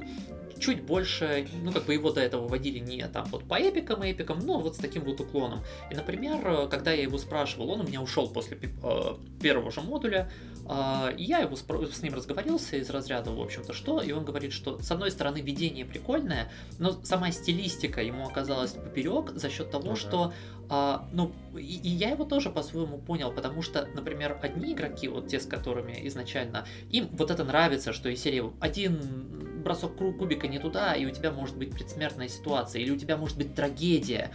чуть 0.60 0.84
больше, 0.84 1.48
ну, 1.64 1.72
как 1.72 1.86
бы 1.86 1.94
его 1.94 2.12
до 2.12 2.22
этого 2.22 2.48
водили 2.48 2.80
не 2.80 3.08
там 3.08 3.26
вот 3.26 3.44
по 3.46 3.60
эпикам 3.60 4.04
и 4.04 4.12
эпикам, 4.12 4.40
но 4.40 4.60
вот 4.60 4.76
с 4.76 4.80
таким 4.80 5.04
вот 5.04 5.20
уклоном. 5.20 5.64
И, 5.92 5.96
например, 5.96 6.68
когда 6.70 6.92
я 6.92 7.04
его 7.04 7.18
спрашивал, 7.18 7.72
он 7.72 7.82
у 7.82 7.84
меня 7.84 8.02
ушел 8.02 8.30
после 8.30 8.58
э, 8.62 9.16
первого 9.42 9.72
же 9.72 9.82
модуля, 9.82 10.32
и 11.18 11.24
я 11.24 11.40
его 11.40 11.56
с 11.58 12.02
ним 12.02 12.14
разговорился 12.14 12.78
из 12.78 12.90
разряда, 12.90 13.32
в 13.32 13.42
общем-то, 13.42 13.74
что, 13.74 14.02
и 14.02 14.14
он 14.14 14.24
говорит, 14.24 14.54
что 14.54 14.82
с 14.82 14.90
одной 14.92 15.12
стороны 15.12 15.42
видение 15.42 15.84
прикольное, 15.84 16.50
но 16.80 16.92
сама 17.04 17.32
стилистика 17.32 18.02
ему 18.02 18.26
оказалась 18.26 18.72
поперек 18.72 19.32
за 19.36 19.50
счет 19.50 19.72
того, 19.72 19.90
ну, 19.90 19.96
что 19.98 20.34
а, 20.70 21.08
ну, 21.12 21.34
и, 21.56 21.60
и 21.60 21.90
я 21.90 22.10
его 22.10 22.24
тоже 22.24 22.50
по-своему 22.50 22.98
понял, 22.98 23.32
потому 23.32 23.62
что, 23.62 23.88
например, 23.94 24.40
одни 24.42 24.74
игроки, 24.74 25.08
вот 25.08 25.28
те, 25.28 25.40
с 25.40 25.46
которыми 25.46 26.00
изначально, 26.08 26.66
им 26.90 27.10
вот 27.12 27.32
это 27.32 27.44
нравится, 27.44 27.94
что 27.94 28.10
из 28.10 28.22
серии 28.22 28.44
один 28.60 29.62
бросок 29.64 29.96
кубика 29.96 30.48
не 30.48 30.60
туда, 30.60 30.94
и 30.94 31.06
у 31.06 31.12
тебя 31.12 31.32
может 31.32 31.58
быть 31.58 31.72
предсмертная 31.72 32.28
ситуация, 32.28 32.82
или 32.82 32.92
у 32.92 32.98
тебя 32.98 33.18
может 33.18 33.38
быть 33.38 33.56
трагедия. 33.56 34.32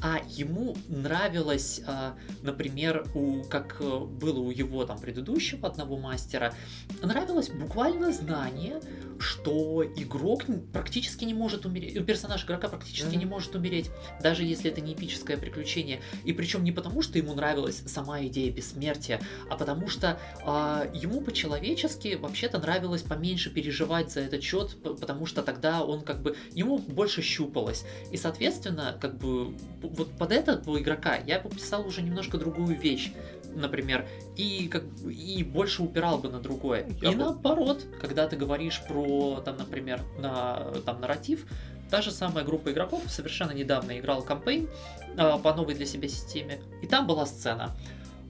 А 0.00 0.20
ему 0.28 0.76
нравилось, 0.88 1.80
а, 1.86 2.16
например, 2.42 3.06
у, 3.14 3.42
как 3.44 3.76
э, 3.80 3.98
было 3.98 4.40
у 4.40 4.50
его 4.50 4.84
там 4.84 4.98
предыдущего 4.98 5.68
одного 5.68 5.96
мастера, 5.96 6.54
нравилось 7.02 7.50
буквально 7.50 8.12
знание, 8.12 8.80
что 9.20 9.84
игрок 9.84 10.42
практически 10.72 11.24
не 11.24 11.34
может 11.34 11.66
умереть, 11.66 12.04
персонаж 12.04 12.44
игрока 12.44 12.68
практически 12.68 13.14
mm-hmm. 13.14 13.18
не 13.18 13.26
может 13.26 13.54
умереть, 13.54 13.90
даже 14.20 14.42
если 14.42 14.70
это 14.70 14.80
не 14.80 14.94
эпическое 14.94 15.36
приключение. 15.36 16.00
И 16.24 16.32
причем 16.32 16.64
не 16.64 16.72
потому, 16.72 17.02
что 17.02 17.18
ему 17.18 17.34
нравилась 17.34 17.82
сама 17.86 18.24
идея 18.24 18.50
бессмертия, 18.50 19.20
а 19.48 19.56
потому 19.56 19.88
что 19.88 20.18
а, 20.44 20.90
ему 20.92 21.20
по-человечески 21.20 22.16
вообще-то 22.16 22.58
нравилось 22.58 23.02
поменьше 23.02 23.50
переживать 23.50 24.10
за 24.10 24.20
этот 24.20 24.42
счет, 24.42 24.76
потому 24.82 25.26
что 25.26 25.42
тогда 25.42 25.84
он 25.84 26.02
как 26.02 26.22
бы 26.22 26.36
ему 26.52 26.78
больше 26.78 27.22
щупалось. 27.22 27.84
И, 28.10 28.16
соответственно, 28.16 28.98
как 29.00 29.18
бы 29.18 29.54
вот 29.88 30.16
под 30.18 30.32
этого 30.32 30.78
игрока 30.78 31.16
я 31.26 31.40
бы 31.40 31.50
писал 31.50 31.86
уже 31.86 32.02
немножко 32.02 32.38
другую 32.38 32.78
вещь 32.78 33.12
например, 33.54 34.06
и, 34.36 34.68
как, 34.68 34.84
и 35.06 35.42
больше 35.44 35.82
упирал 35.82 36.18
бы 36.18 36.28
на 36.28 36.40
другое. 36.40 36.86
Я 37.00 37.10
и 37.10 37.14
бы... 37.14 37.18
наоборот, 37.18 37.84
когда 38.00 38.26
ты 38.26 38.36
говоришь 38.36 38.82
про, 38.88 39.42
там, 39.44 39.56
например, 39.56 40.02
на, 40.18 40.72
там, 40.84 41.00
нарратив, 41.00 41.46
та 41.90 42.00
же 42.00 42.10
самая 42.10 42.44
группа 42.44 42.72
игроков 42.72 43.02
совершенно 43.08 43.52
недавно 43.52 43.98
играл 43.98 44.22
кампейн 44.22 44.68
э, 45.16 45.38
по 45.42 45.54
новой 45.54 45.74
для 45.74 45.86
себя 45.86 46.08
системе, 46.08 46.60
и 46.82 46.86
там 46.86 47.06
была 47.06 47.26
сцена. 47.26 47.76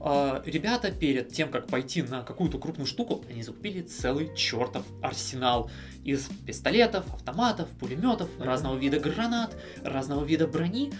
Э, 0.01 0.41
ребята 0.45 0.91
перед 0.91 1.29
тем, 1.29 1.49
как 1.49 1.67
пойти 1.67 2.01
на 2.01 2.23
какую-то 2.23 2.59
крупную 2.59 2.87
штуку, 2.87 3.23
они 3.29 3.41
закупили 3.41 3.81
целый 3.81 4.35
чертов 4.35 4.85
арсенал 5.01 5.71
из 6.03 6.27
пистолетов, 6.45 7.05
автоматов, 7.13 7.69
пулеметов, 7.79 8.29
mm-hmm. 8.37 8.43
разного 8.43 8.77
вида 8.77 8.99
гранат, 8.99 9.55
разного 9.83 10.25
вида 10.25 10.45
брони, 10.45 10.91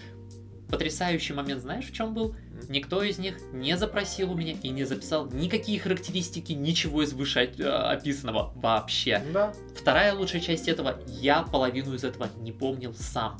Потрясающий 0.68 1.34
момент, 1.34 1.62
знаешь, 1.62 1.86
в 1.86 1.92
чем 1.92 2.14
был? 2.14 2.34
Никто 2.68 3.02
из 3.02 3.18
них 3.18 3.36
не 3.52 3.76
запросил 3.76 4.32
у 4.32 4.34
меня 4.34 4.54
и 4.62 4.68
не 4.70 4.84
записал 4.84 5.30
никакие 5.30 5.78
характеристики, 5.78 6.52
ничего 6.52 7.02
из 7.02 7.12
выше 7.12 7.40
э, 7.58 7.64
описанного 7.64 8.52
вообще. 8.56 9.22
Да. 9.32 9.52
Вторая 9.76 10.14
лучшая 10.14 10.40
часть 10.40 10.68
этого, 10.68 11.00
я 11.06 11.42
половину 11.42 11.94
из 11.94 12.04
этого 12.04 12.28
не 12.38 12.52
помнил 12.52 12.94
сам. 12.94 13.38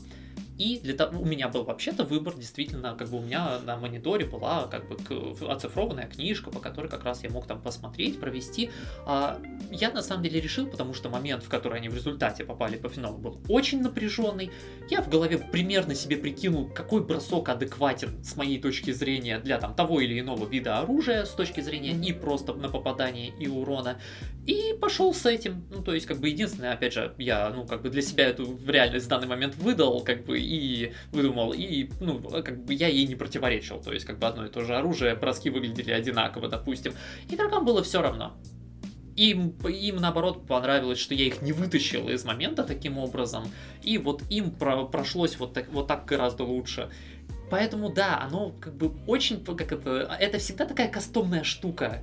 И 0.58 0.78
для 0.78 0.94
того, 0.94 1.20
у 1.20 1.24
меня 1.24 1.48
был 1.48 1.64
вообще-то 1.64 2.04
выбор, 2.04 2.34
действительно, 2.36 2.94
как 2.94 3.08
бы 3.08 3.18
у 3.18 3.22
меня 3.22 3.58
на 3.60 3.76
мониторе 3.76 4.24
была 4.24 4.66
как 4.68 4.88
бы 4.88 4.96
оцифрованная 5.48 6.06
книжка, 6.06 6.50
по 6.50 6.60
которой 6.60 6.88
как 6.88 7.04
раз 7.04 7.22
я 7.24 7.30
мог 7.30 7.46
там 7.46 7.60
посмотреть, 7.60 8.20
провести. 8.20 8.70
А, 9.06 9.40
я 9.70 9.90
на 9.90 10.02
самом 10.02 10.22
деле 10.22 10.40
решил, 10.40 10.66
потому 10.66 10.94
что 10.94 11.08
момент, 11.08 11.42
в 11.42 11.48
который 11.48 11.78
они 11.78 11.88
в 11.88 11.94
результате 11.94 12.44
попали 12.44 12.76
по 12.76 12.88
финалу, 12.88 13.18
был 13.18 13.40
очень 13.48 13.82
напряженный. 13.82 14.50
Я 14.88 15.02
в 15.02 15.08
голове 15.08 15.38
примерно 15.38 15.94
себе 15.94 16.16
прикинул, 16.16 16.68
какой 16.68 17.02
бросок 17.02 17.48
адекватен 17.48 18.22
с 18.24 18.36
моей 18.36 18.60
точки 18.60 18.92
зрения 18.92 19.38
для 19.38 19.58
там 19.58 19.74
того 19.74 20.00
или 20.00 20.20
иного 20.20 20.46
вида 20.46 20.78
оружия 20.78 21.24
с 21.24 21.30
точки 21.30 21.60
зрения 21.60 21.92
и 21.92 22.12
просто 22.12 22.54
на 22.54 22.68
попадание 22.68 23.32
и 23.38 23.48
урона. 23.48 23.98
И 24.46 24.76
пошел 24.80 25.14
с 25.14 25.24
этим. 25.24 25.64
Ну, 25.70 25.82
то 25.82 25.94
есть, 25.94 26.06
как 26.06 26.18
бы 26.18 26.28
единственное, 26.28 26.74
опять 26.74 26.92
же, 26.92 27.14
я, 27.18 27.50
ну, 27.50 27.66
как 27.66 27.82
бы 27.82 27.88
для 27.88 28.02
себя 28.02 28.26
эту 28.26 28.44
в 28.44 28.68
реальность 28.68 29.06
в 29.06 29.08
данный 29.08 29.26
момент 29.26 29.56
выдал, 29.56 30.02
как 30.02 30.24
бы 30.24 30.38
и 30.44 30.92
выдумал, 31.12 31.52
и, 31.52 31.88
ну, 32.00 32.20
как 32.20 32.64
бы 32.64 32.74
я 32.74 32.88
ей 32.88 33.06
не 33.06 33.14
противоречил. 33.14 33.80
То 33.80 33.92
есть, 33.92 34.04
как 34.04 34.18
бы 34.18 34.26
одно 34.26 34.46
и 34.46 34.50
то 34.50 34.62
же 34.64 34.76
оружие, 34.76 35.14
броски 35.14 35.50
выглядели 35.50 35.92
одинаково, 35.92 36.48
допустим. 36.48 36.94
Игрокам 37.28 37.64
было 37.64 37.82
все 37.82 38.02
равно. 38.02 38.36
Им, 39.16 39.50
им 39.68 39.96
наоборот 39.96 40.46
понравилось, 40.46 40.98
что 40.98 41.14
я 41.14 41.26
их 41.26 41.40
не 41.40 41.52
вытащил 41.52 42.08
из 42.08 42.24
момента 42.24 42.64
таким 42.64 42.98
образом, 42.98 43.44
и 43.82 43.96
вот 43.96 44.22
им 44.28 44.50
про, 44.50 44.84
прошлось 44.86 45.38
вот 45.38 45.54
так, 45.54 45.68
вот 45.70 45.86
так 45.86 46.04
гораздо 46.04 46.44
лучше. 46.44 46.90
Поэтому 47.50 47.92
да, 47.92 48.20
оно 48.20 48.50
как 48.60 48.74
бы 48.74 48.92
очень, 49.06 49.44
как 49.44 49.70
это, 49.70 50.16
это 50.18 50.38
всегда 50.38 50.66
такая 50.66 50.88
кастомная 50.88 51.44
штука. 51.44 52.02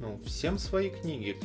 Ну, 0.00 0.20
всем 0.26 0.58
свои 0.58 0.90
книги 0.90 1.36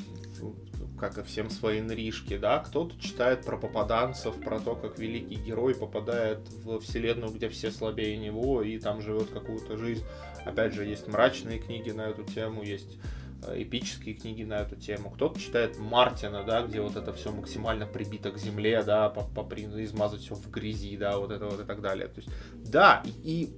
как 1.00 1.18
и 1.18 1.24
всем 1.24 1.50
свои 1.50 1.82
нришки, 1.82 2.38
да, 2.38 2.60
кто-то 2.60 3.00
читает 3.00 3.46
про 3.46 3.58
попаданцев, 3.58 4.36
про 4.36 4.60
то, 4.60 4.76
как 4.76 5.00
великий 5.00 5.36
герой 5.36 5.76
попадает 5.76 6.40
в 6.64 6.80
вселенную, 6.80 7.32
где 7.32 7.50
все 7.50 7.72
слабее 7.72 8.18
него, 8.18 8.62
и 8.62 8.78
там 8.80 9.02
живет 9.02 9.30
какую-то 9.30 9.78
жизнь. 9.78 10.04
Опять 10.46 10.74
же, 10.74 10.86
есть 10.86 11.08
мрачные 11.08 11.60
книги 11.60 11.92
на 11.92 12.08
эту 12.08 12.24
тему, 12.24 12.64
есть 12.64 12.98
э, 13.46 13.64
эпические 13.64 14.16
книги 14.16 14.44
на 14.44 14.60
эту 14.60 14.76
тему. 14.76 15.10
Кто-то 15.12 15.40
читает 15.40 15.78
Мартина, 15.80 16.44
да, 16.44 16.62
где 16.62 16.82
вот 16.82 16.96
это 16.96 17.14
все 17.14 17.32
максимально 17.32 17.86
прибито 17.86 18.32
к 18.32 18.38
земле, 18.38 18.84
да, 18.84 19.10
по, 19.10 19.24
по, 19.24 19.56
измазать 19.56 20.22
все 20.22 20.36
в 20.36 20.50
грязи, 20.50 20.98
да, 20.98 21.18
вот 21.18 21.32
это 21.32 21.46
вот 21.46 21.60
и 21.60 21.64
так 21.64 21.82
далее. 21.82 22.08
То 22.08 22.22
есть, 22.22 22.30
да, 22.56 23.04
и 23.24 23.50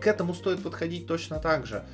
к 0.00 0.06
этому 0.06 0.34
стоит 0.34 0.62
подходить 0.62 1.06
точно 1.06 1.38
так 1.38 1.66
же. 1.66 1.84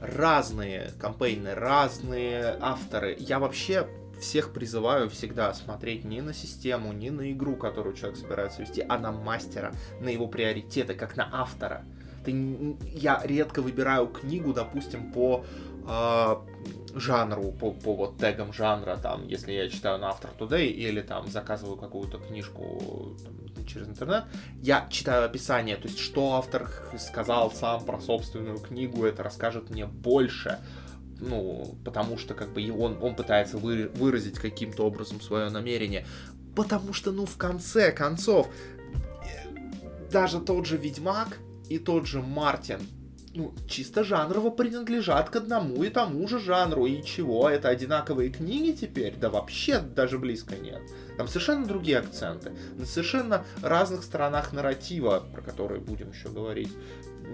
Разные 0.00 0.92
кампейны, 0.98 1.54
разные 1.54 2.56
авторы. 2.58 3.14
Я 3.18 3.38
вообще 3.38 3.86
всех 4.20 4.52
призываю 4.52 5.10
всегда 5.10 5.52
смотреть 5.54 6.04
не 6.04 6.20
на 6.20 6.32
систему, 6.32 6.92
не 6.92 7.10
на 7.10 7.32
игру, 7.32 7.56
которую 7.56 7.94
человек 7.96 8.18
собирается 8.18 8.62
вести, 8.62 8.84
а 8.88 8.98
на 8.98 9.12
мастера, 9.12 9.72
на 10.00 10.08
его 10.08 10.28
приоритеты, 10.28 10.94
как 10.94 11.16
на 11.16 11.28
автора. 11.32 11.84
Ты, 12.24 12.76
я 12.84 13.20
редко 13.24 13.62
выбираю 13.62 14.06
книгу, 14.06 14.52
допустим, 14.52 15.10
по 15.10 15.44
э, 15.88 16.36
жанру, 16.94 17.52
по, 17.52 17.72
по 17.72 17.94
вот 17.94 18.18
тегам 18.18 18.52
жанра, 18.52 18.96
там, 18.96 19.26
если 19.26 19.52
я 19.52 19.68
читаю 19.68 19.98
на 19.98 20.10
Автор 20.10 20.30
Today 20.38 20.66
или 20.66 21.00
там 21.00 21.28
заказываю 21.28 21.76
какую-то 21.76 22.18
книжку 22.18 23.16
там, 23.24 23.66
через 23.66 23.88
интернет, 23.88 24.24
я 24.60 24.86
читаю 24.90 25.24
описание, 25.24 25.76
то 25.76 25.88
есть 25.88 25.98
что 25.98 26.34
автор 26.34 26.68
сказал 26.98 27.52
сам 27.52 27.84
про 27.84 28.00
собственную 28.00 28.58
книгу, 28.58 29.04
это 29.04 29.22
расскажет 29.22 29.70
мне 29.70 29.86
больше, 29.86 30.58
ну, 31.20 31.76
потому 31.84 32.18
что 32.18 32.34
как 32.34 32.52
бы 32.52 32.70
он, 32.72 32.98
он 33.00 33.14
пытается 33.14 33.58
вы, 33.58 33.88
выразить 33.94 34.38
каким-то 34.38 34.84
образом 34.86 35.20
свое 35.20 35.50
намерение. 35.50 36.06
Потому 36.56 36.92
что, 36.92 37.12
ну, 37.12 37.26
в 37.26 37.36
конце 37.36 37.92
концов, 37.92 38.48
даже 40.10 40.40
тот 40.40 40.66
же 40.66 40.76
Ведьмак 40.76 41.38
и 41.68 41.78
тот 41.78 42.06
же 42.06 42.20
Мартин, 42.20 42.80
ну, 43.32 43.54
чисто 43.68 44.02
жанрово 44.02 44.50
принадлежат 44.50 45.30
к 45.30 45.36
одному 45.36 45.84
и 45.84 45.88
тому 45.88 46.26
же 46.26 46.40
жанру. 46.40 46.86
И 46.86 47.02
чего? 47.04 47.48
Это 47.48 47.68
одинаковые 47.68 48.30
книги 48.30 48.76
теперь? 48.76 49.14
Да 49.16 49.30
вообще 49.30 49.78
даже 49.78 50.18
близко 50.18 50.56
нет. 50.56 50.82
Там 51.16 51.28
совершенно 51.28 51.64
другие 51.64 51.98
акценты. 51.98 52.52
На 52.76 52.86
совершенно 52.86 53.44
разных 53.62 54.02
сторонах 54.02 54.52
нарратива, 54.52 55.22
про 55.32 55.42
которые 55.42 55.80
будем 55.80 56.10
еще 56.10 56.28
говорить 56.28 56.72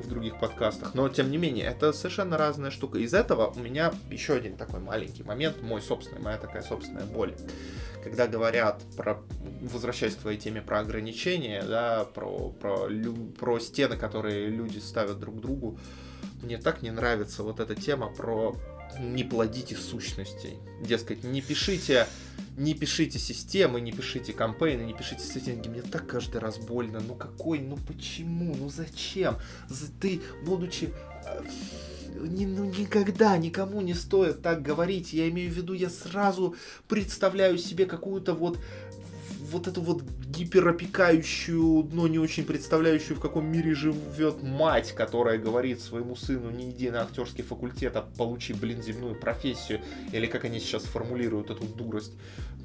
в 0.03 0.09
других 0.09 0.39
подкастах, 0.39 0.95
но 0.95 1.09
тем 1.09 1.31
не 1.31 1.39
менее, 1.39 1.67
это 1.67 1.93
совершенно 1.93 2.37
разная 2.37 2.71
штука. 2.71 2.99
Из 2.99 3.15
этого 3.15 3.53
у 3.55 3.59
меня 3.59 3.93
еще 4.11 4.35
один 4.35 4.57
такой 4.57 4.81
маленький 4.81 5.23
момент, 5.23 5.63
мой 5.63 5.81
собственный, 5.81 6.21
моя 6.21 6.39
такая 6.39 6.63
собственная 6.63 7.07
боль. 7.07 7.35
Когда 8.05 8.29
говорят 8.29 8.83
про, 8.97 9.21
возвращаясь 9.63 10.15
к 10.15 10.19
твоей 10.19 10.39
теме 10.39 10.63
про 10.63 10.81
ограничения, 10.81 11.63
да, 11.63 12.05
про, 12.05 12.51
про, 12.51 12.89
про 13.39 13.59
стены, 13.59 13.97
которые 13.97 14.49
люди 14.49 14.79
ставят 14.79 15.19
друг 15.19 15.41
другу, 15.41 15.79
мне 16.43 16.59
так 16.59 16.83
не 16.83 16.91
нравится 16.91 17.43
вот 17.43 17.59
эта 17.59 17.75
тема 17.75 18.13
про 18.15 18.55
не 19.01 19.25
плодите 19.25 19.75
сущностей. 19.75 20.59
Дескать, 20.81 21.25
не 21.25 21.43
пишите, 21.43 22.07
не 22.57 22.75
пишите 22.75 23.19
системы, 23.19 23.81
не 23.81 23.93
пишите 23.93 24.33
кампейны, 24.33 24.83
не 24.83 24.95
пишите 24.95 25.23
сеттинги. 25.23 25.69
Мне 25.69 25.83
так 25.83 26.07
каждый 26.07 26.41
раз 26.41 26.59
больно. 26.59 27.01
Ну 27.01 27.15
какой, 27.15 27.59
ну 27.59 27.77
почему, 27.77 28.55
ну 28.57 28.69
зачем? 28.69 29.37
Ты, 30.01 30.21
будучи... 30.45 30.93
Э, 31.27 31.45
ни, 32.19 32.47
ну, 32.47 32.65
никогда 32.65 33.37
никому 33.37 33.83
не 33.83 33.95
стоит 33.95 34.43
так 34.43 34.63
говорить. 34.63 35.13
Я 35.13 35.29
имею 35.29 35.53
в 35.53 35.55
виду, 35.55 35.75
я 35.75 35.91
сразу 35.91 36.57
представляю 36.89 37.59
себе 37.59 37.85
какую-то 37.85 38.33
вот 38.33 38.59
вот 39.51 39.69
эту 39.69 39.81
вот 39.81 40.03
гиперопекающую, 40.03 41.89
но 41.93 42.09
не 42.09 42.19
очень 42.19 42.45
представляющую, 42.45 43.17
в 43.17 43.21
каком 43.21 43.47
мире 43.47 43.75
живет 43.75 44.43
мать, 44.43 44.93
которая 44.93 45.39
говорит 45.39 45.81
своему 45.81 46.17
сыну, 46.17 46.51
не 46.51 46.71
иди 46.71 46.91
на 46.91 47.03
актерский 47.03 47.45
факультет, 47.45 47.97
а 47.97 48.03
получи, 48.17 48.53
блин, 48.53 48.83
земную 48.83 49.15
профессию. 49.15 49.81
Или 50.13 50.27
как 50.27 50.45
они 50.45 50.61
сейчас 50.61 50.85
формулируют 50.85 51.51
эту 51.51 51.65
дурость 51.65 52.13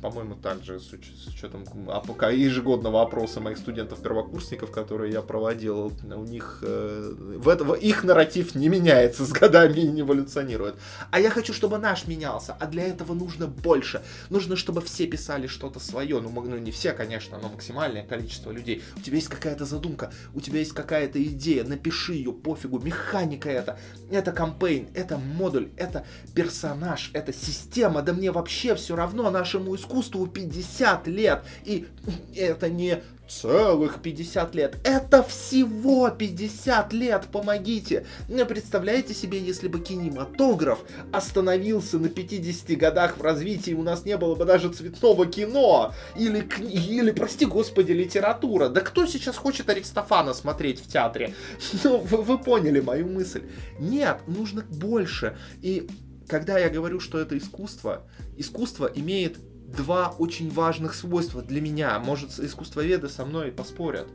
по-моему, 0.01 0.35
также 0.35 0.79
с, 0.79 0.91
уч- 0.93 1.15
с 1.15 1.27
учетом 1.27 1.63
пока 2.07 2.29
ежегодного 2.29 3.01
опроса 3.01 3.39
моих 3.39 3.57
студентов-первокурсников, 3.57 4.71
которые 4.71 5.13
я 5.13 5.21
проводил, 5.21 5.93
у 6.03 6.23
них 6.23 6.59
э, 6.63 7.13
в 7.37 7.47
этого 7.47 7.75
их 7.75 8.03
нарратив 8.03 8.55
не 8.55 8.67
меняется 8.67 9.25
с 9.25 9.31
годами 9.31 9.79
и 9.79 9.87
не 9.87 10.01
эволюционирует. 10.01 10.75
А 11.11 11.19
я 11.19 11.29
хочу, 11.29 11.53
чтобы 11.53 11.77
наш 11.77 12.07
менялся, 12.07 12.57
а 12.59 12.65
для 12.65 12.83
этого 12.83 13.13
нужно 13.13 13.47
больше. 13.47 14.01
Нужно, 14.29 14.55
чтобы 14.55 14.81
все 14.81 15.05
писали 15.05 15.45
что-то 15.47 15.79
свое. 15.79 16.19
Ну, 16.19 16.29
ну 16.29 16.57
не 16.57 16.71
все, 16.71 16.93
конечно, 16.93 17.37
но 17.39 17.49
максимальное 17.49 18.03
количество 18.03 18.51
людей. 18.51 18.83
У 18.97 19.01
тебя 19.01 19.17
есть 19.17 19.29
какая-то 19.29 19.65
задумка, 19.65 20.11
у 20.33 20.41
тебя 20.41 20.59
есть 20.59 20.73
какая-то 20.73 21.21
идея, 21.23 21.63
напиши 21.63 22.13
ее, 22.13 22.33
пофигу, 22.33 22.79
механика 22.79 23.49
это, 23.49 23.77
это 24.09 24.31
кампейн, 24.31 24.89
это 24.95 25.19
модуль, 25.19 25.69
это 25.77 26.05
персонаж, 26.33 27.11
это 27.13 27.31
система, 27.31 28.01
да 28.01 28.13
мне 28.13 28.31
вообще 28.31 28.73
все 28.73 28.95
равно 28.95 29.29
нашему 29.29 29.75
искусству 29.75 29.90
искусству 29.91 30.27
50 30.27 31.07
лет. 31.07 31.43
И 31.65 31.87
это 32.35 32.69
не 32.69 33.03
целых 33.27 34.01
50 34.01 34.55
лет. 34.55 34.77
Это 34.83 35.23
всего 35.23 36.09
50 36.09 36.93
лет, 36.93 37.27
помогите. 37.31 38.05
Представляете 38.47 39.13
себе, 39.13 39.39
если 39.39 39.67
бы 39.67 39.79
кинематограф 39.79 40.79
остановился 41.13 41.97
на 41.97 42.09
50 42.09 42.77
годах 42.77 43.17
в 43.17 43.21
развитии, 43.21 43.73
у 43.73 43.83
нас 43.83 44.05
не 44.05 44.17
было 44.17 44.35
бы 44.35 44.45
даже 44.45 44.69
цветного 44.69 45.25
кино. 45.25 45.93
Или, 46.17 46.45
или 46.59 47.11
прости 47.11 47.45
господи, 47.45 47.93
литература. 47.93 48.67
Да 48.67 48.81
кто 48.81 49.05
сейчас 49.05 49.37
хочет 49.37 49.69
Аристофана 49.69 50.33
смотреть 50.33 50.81
в 50.81 50.87
театре? 50.87 51.33
Ну, 51.83 51.97
вы, 51.97 52.21
вы 52.21 52.37
поняли 52.37 52.79
мою 52.79 53.07
мысль. 53.07 53.43
Нет, 53.79 54.19
нужно 54.27 54.61
больше. 54.69 55.35
И 55.61 55.87
когда 56.27 56.59
я 56.59 56.69
говорю, 56.69 56.99
что 56.99 57.19
это 57.19 57.37
искусство, 57.37 58.03
искусство 58.37 58.89
имеет 58.93 59.37
два 59.71 60.13
очень 60.17 60.49
важных 60.49 60.93
свойства 60.93 61.41
для 61.41 61.61
меня. 61.61 61.99
Может, 61.99 62.39
искусствоведы 62.39 63.09
со 63.09 63.25
мной 63.25 63.51
поспорят. 63.51 64.07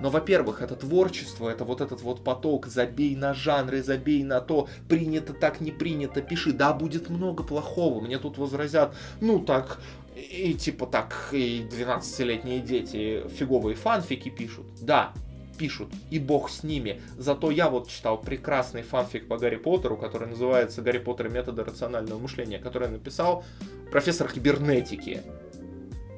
Но, 0.00 0.10
во-первых, 0.10 0.60
это 0.60 0.76
творчество, 0.76 1.48
это 1.48 1.64
вот 1.64 1.80
этот 1.80 2.02
вот 2.02 2.22
поток, 2.22 2.66
забей 2.66 3.16
на 3.16 3.32
жанры, 3.32 3.82
забей 3.82 4.24
на 4.24 4.40
то, 4.40 4.68
принято 4.88 5.32
так, 5.32 5.60
не 5.60 5.70
принято, 5.70 6.20
пиши. 6.20 6.52
Да, 6.52 6.74
будет 6.74 7.08
много 7.08 7.42
плохого, 7.42 8.00
мне 8.00 8.18
тут 8.18 8.36
возразят, 8.36 8.94
ну 9.20 9.40
так, 9.40 9.80
и 10.14 10.54
типа 10.54 10.86
так, 10.86 11.28
и 11.32 11.66
12-летние 11.70 12.60
дети 12.60 13.26
фиговые 13.38 13.74
фанфики 13.74 14.28
пишут. 14.28 14.66
Да, 14.82 15.12
пишут, 15.56 15.88
и 16.10 16.18
бог 16.18 16.50
с 16.50 16.62
ними. 16.62 17.00
Зато 17.16 17.50
я 17.50 17.68
вот 17.68 17.88
читал 17.88 18.20
прекрасный 18.20 18.82
фанфик 18.82 19.28
по 19.28 19.38
Гарри 19.38 19.56
Поттеру, 19.56 19.96
который 19.96 20.28
называется 20.28 20.82
«Гарри 20.82 20.98
Поттер. 20.98 21.28
Методы 21.28 21.64
рационального 21.64 22.18
мышления», 22.18 22.58
который 22.58 22.88
написал 22.88 23.44
профессор 23.90 24.30
кибернетики. 24.30 25.22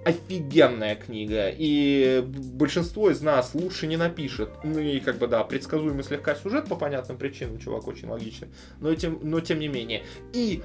Офигенная 0.05 0.95
книга, 0.97 1.49
и 1.51 2.25
большинство 2.25 3.11
из 3.11 3.21
нас 3.21 3.55
лучше 3.55 3.87
не 3.87 3.97
напишет. 3.97 4.51
Ну 4.65 4.79
и 4.79 5.01
как 5.01 5.19
бы 5.19 5.27
да, 5.27 5.45
предсказуемый 5.45 6.05
слегка 6.05 6.35
сюжет 6.35 6.67
по 6.67 6.77
понятным 6.77 7.19
причинам, 7.19 7.59
чувак 7.59 7.87
очень 7.89 8.09
логичный, 8.09 8.49
но 8.81 8.95
тем, 8.95 9.19
но 9.23 9.41
тем 9.41 9.59
не 9.59 9.69
менее. 9.69 10.05
И 10.33 10.63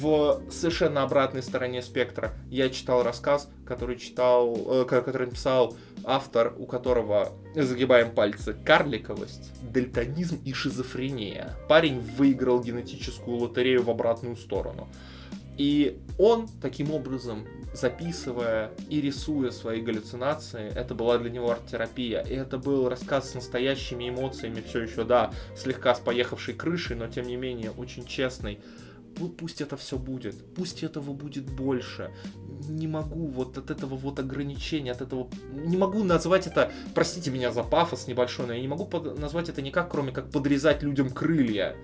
в 0.00 0.42
совершенно 0.50 1.02
обратной 1.02 1.42
стороне 1.42 1.82
спектра 1.82 2.32
я 2.48 2.68
читал 2.68 3.02
рассказ, 3.02 3.50
который 3.66 3.96
читал, 3.96 4.56
э, 4.56 4.84
который 4.84 5.26
написал 5.26 5.76
автор, 6.04 6.54
у 6.58 6.66
которого, 6.66 7.32
загибаем 7.54 8.12
пальцы, 8.12 8.54
карликовость, 8.64 9.52
дальтонизм 9.62 10.40
и 10.44 10.52
шизофрения. 10.52 11.56
Парень 11.68 12.00
выиграл 12.00 12.62
генетическую 12.62 13.36
лотерею 13.36 13.82
в 13.82 13.90
обратную 13.90 14.36
сторону. 14.36 14.88
И 15.56 16.00
он 16.18 16.48
таким 16.60 16.90
образом, 16.90 17.46
записывая 17.72 18.72
и 18.88 19.00
рисуя 19.00 19.50
свои 19.50 19.80
галлюцинации, 19.80 20.72
это 20.74 20.94
была 20.94 21.18
для 21.18 21.30
него 21.30 21.50
арт-терапия. 21.50 22.22
И 22.22 22.34
это 22.34 22.58
был 22.58 22.88
рассказ 22.88 23.30
с 23.30 23.34
настоящими 23.34 24.08
эмоциями, 24.08 24.62
все 24.66 24.80
еще, 24.80 25.04
да, 25.04 25.32
слегка 25.56 25.94
с 25.94 26.00
поехавшей 26.00 26.54
крышей, 26.54 26.96
но 26.96 27.06
тем 27.06 27.26
не 27.26 27.36
менее 27.36 27.70
очень 27.70 28.04
честный 28.04 28.58
пусть 29.38 29.60
это 29.60 29.76
все 29.76 29.98
будет, 29.98 30.34
пусть 30.54 30.82
этого 30.82 31.12
будет 31.12 31.44
больше. 31.44 32.10
Не 32.68 32.86
могу 32.86 33.26
вот 33.26 33.58
от 33.58 33.70
этого 33.70 33.96
вот 33.96 34.18
ограничения, 34.18 34.92
от 34.92 35.02
этого... 35.02 35.28
Не 35.52 35.76
могу 35.76 36.02
назвать 36.04 36.46
это, 36.46 36.72
простите 36.94 37.30
меня 37.30 37.52
за 37.52 37.62
пафос 37.62 38.06
небольшой, 38.06 38.46
но 38.46 38.54
я 38.54 38.60
не 38.60 38.68
могу 38.68 38.86
под... 38.86 39.18
назвать 39.18 39.48
это 39.48 39.62
никак, 39.62 39.90
кроме 39.90 40.12
как 40.12 40.30
подрезать 40.30 40.82
людям 40.82 41.10
крылья. 41.10 41.76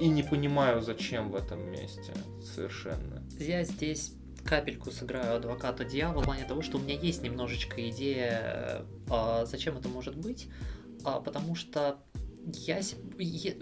И 0.00 0.08
не 0.08 0.22
понимаю, 0.22 0.82
зачем 0.82 1.30
в 1.30 1.36
этом 1.36 1.70
месте 1.70 2.12
совершенно. 2.42 3.22
Я 3.38 3.64
здесь 3.64 4.14
капельку 4.44 4.90
сыграю 4.90 5.36
адвоката 5.36 5.84
дьявола 5.84 6.22
в 6.22 6.24
плане 6.24 6.44
того, 6.44 6.62
что 6.62 6.78
у 6.78 6.80
меня 6.80 6.94
есть 6.94 7.22
немножечко 7.22 7.88
идея, 7.90 8.84
а, 9.08 9.46
зачем 9.46 9.76
это 9.76 9.88
может 9.88 10.16
быть, 10.16 10.48
а, 11.04 11.20
потому 11.20 11.54
что 11.54 11.98
я, 12.46 12.80
я, 13.18 13.52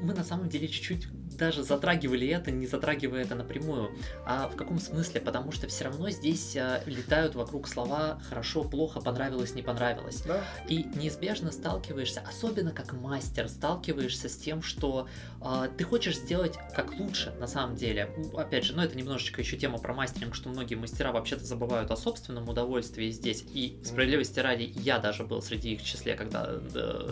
мы 0.00 0.14
на 0.14 0.24
самом 0.24 0.48
деле 0.48 0.68
чуть-чуть 0.68 1.08
даже 1.36 1.62
затрагивали 1.62 2.28
это, 2.28 2.50
не 2.50 2.66
затрагивая 2.66 3.22
это 3.22 3.34
напрямую. 3.34 3.90
А 4.26 4.48
в 4.48 4.56
каком 4.56 4.78
смысле? 4.78 5.20
Потому 5.20 5.52
что 5.52 5.66
все 5.68 5.84
равно 5.84 6.10
здесь 6.10 6.56
а, 6.56 6.82
летают 6.86 7.34
вокруг 7.34 7.68
слова 7.68 8.20
хорошо, 8.28 8.64
плохо, 8.64 9.00
понравилось, 9.00 9.54
не 9.54 9.62
понравилось. 9.62 10.22
Да. 10.22 10.42
И 10.68 10.84
неизбежно 10.94 11.52
сталкиваешься, 11.52 12.22
особенно 12.26 12.72
как 12.72 12.92
мастер, 12.92 13.48
сталкиваешься 13.48 14.28
с 14.28 14.36
тем, 14.36 14.62
что 14.62 15.08
а, 15.40 15.68
ты 15.68 15.84
хочешь 15.84 16.16
сделать 16.16 16.58
как 16.74 16.92
лучше 16.98 17.32
на 17.38 17.46
самом 17.46 17.76
деле. 17.76 18.10
Опять 18.36 18.64
же, 18.64 18.74
ну 18.74 18.82
это 18.82 18.96
немножечко 18.96 19.40
еще 19.40 19.56
тема 19.56 19.78
про 19.78 19.94
мастеринг, 19.94 20.34
что 20.34 20.48
многие 20.48 20.74
мастера 20.74 21.12
вообще-то 21.12 21.44
забывают 21.44 21.90
о 21.90 21.96
собственном 21.96 22.48
удовольствии 22.48 23.10
здесь. 23.10 23.44
И 23.52 23.78
справедливости 23.84 24.40
ради, 24.40 24.72
я 24.76 24.98
даже 24.98 25.24
был 25.24 25.42
среди 25.42 25.74
их 25.74 25.82
числе, 25.82 26.14
когда 26.14 26.60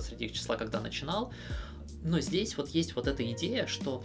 среди 0.00 0.26
их 0.26 0.32
числа, 0.32 0.56
когда 0.56 0.80
начинал. 0.80 1.32
Но 2.02 2.20
здесь 2.20 2.56
вот 2.56 2.68
есть 2.70 2.96
вот 2.96 3.06
эта 3.06 3.28
идея, 3.32 3.66
что 3.66 4.04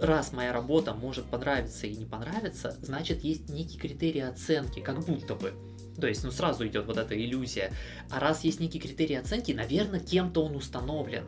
раз 0.00 0.32
моя 0.32 0.52
работа 0.52 0.94
может 0.94 1.26
понравиться 1.26 1.86
и 1.86 1.96
не 1.96 2.04
понравиться, 2.04 2.76
значит 2.82 3.24
есть 3.24 3.48
некий 3.48 3.78
критерий 3.78 4.20
оценки, 4.20 4.80
как 4.80 5.04
будто 5.04 5.34
бы. 5.34 5.54
То 5.98 6.06
есть, 6.06 6.24
ну 6.24 6.30
сразу 6.30 6.66
идет 6.66 6.86
вот 6.86 6.98
эта 6.98 7.18
иллюзия. 7.18 7.72
А 8.10 8.20
раз 8.20 8.44
есть 8.44 8.60
некий 8.60 8.78
критерий 8.78 9.14
оценки, 9.14 9.52
наверное, 9.52 10.00
кем-то 10.00 10.44
он 10.44 10.56
установлен. 10.56 11.24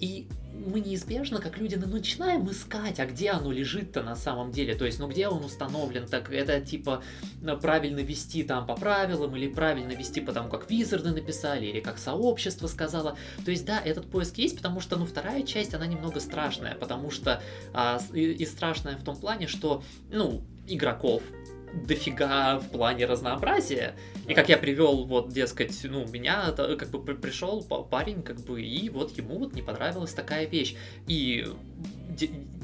И 0.00 0.28
мы 0.54 0.80
неизбежно, 0.80 1.40
как 1.40 1.58
люди, 1.58 1.74
ну, 1.74 1.86
начинаем 1.86 2.48
искать, 2.50 3.00
а 3.00 3.06
где 3.06 3.30
оно 3.30 3.52
лежит-то 3.52 4.02
на 4.02 4.16
самом 4.16 4.50
деле, 4.50 4.74
то 4.74 4.84
есть, 4.84 4.98
ну, 4.98 5.08
где 5.08 5.28
он 5.28 5.44
установлен, 5.44 6.06
так 6.06 6.30
это, 6.32 6.60
типа, 6.60 7.02
ну, 7.42 7.58
правильно 7.58 8.00
вести 8.00 8.42
там 8.44 8.66
по 8.66 8.74
правилам, 8.74 9.36
или 9.36 9.48
правильно 9.48 9.92
вести 9.92 10.20
по 10.20 10.32
тому, 10.32 10.48
как 10.48 10.70
визарды 10.70 11.10
написали, 11.10 11.66
или 11.66 11.80
как 11.80 11.98
сообщество 11.98 12.66
сказала, 12.66 13.16
то 13.44 13.50
есть, 13.50 13.64
да, 13.64 13.80
этот 13.80 14.10
поиск 14.10 14.38
есть, 14.38 14.56
потому 14.56 14.80
что, 14.80 14.96
ну, 14.96 15.06
вторая 15.06 15.42
часть, 15.42 15.74
она 15.74 15.86
немного 15.86 16.20
страшная, 16.20 16.74
потому 16.74 17.10
что, 17.10 17.42
а, 17.72 18.00
и, 18.12 18.32
и 18.32 18.46
страшная 18.46 18.96
в 18.96 19.02
том 19.02 19.16
плане, 19.16 19.46
что, 19.46 19.82
ну, 20.10 20.42
игроков 20.66 21.22
дофига 21.86 22.58
в 22.58 22.68
плане 22.70 23.06
разнообразия. 23.06 23.94
И 24.28 24.34
как 24.34 24.48
я 24.48 24.56
привел, 24.56 25.04
вот, 25.04 25.30
дескать, 25.30 25.78
ну, 25.84 26.06
меня 26.06 26.52
как 26.52 26.88
бы 26.88 27.14
пришел 27.14 27.62
парень, 27.62 28.22
как 28.22 28.40
бы, 28.40 28.62
и 28.62 28.88
вот 28.88 29.16
ему 29.16 29.38
вот 29.38 29.54
не 29.54 29.62
понравилась 29.62 30.12
такая 30.12 30.46
вещь. 30.46 30.76
И 31.06 31.46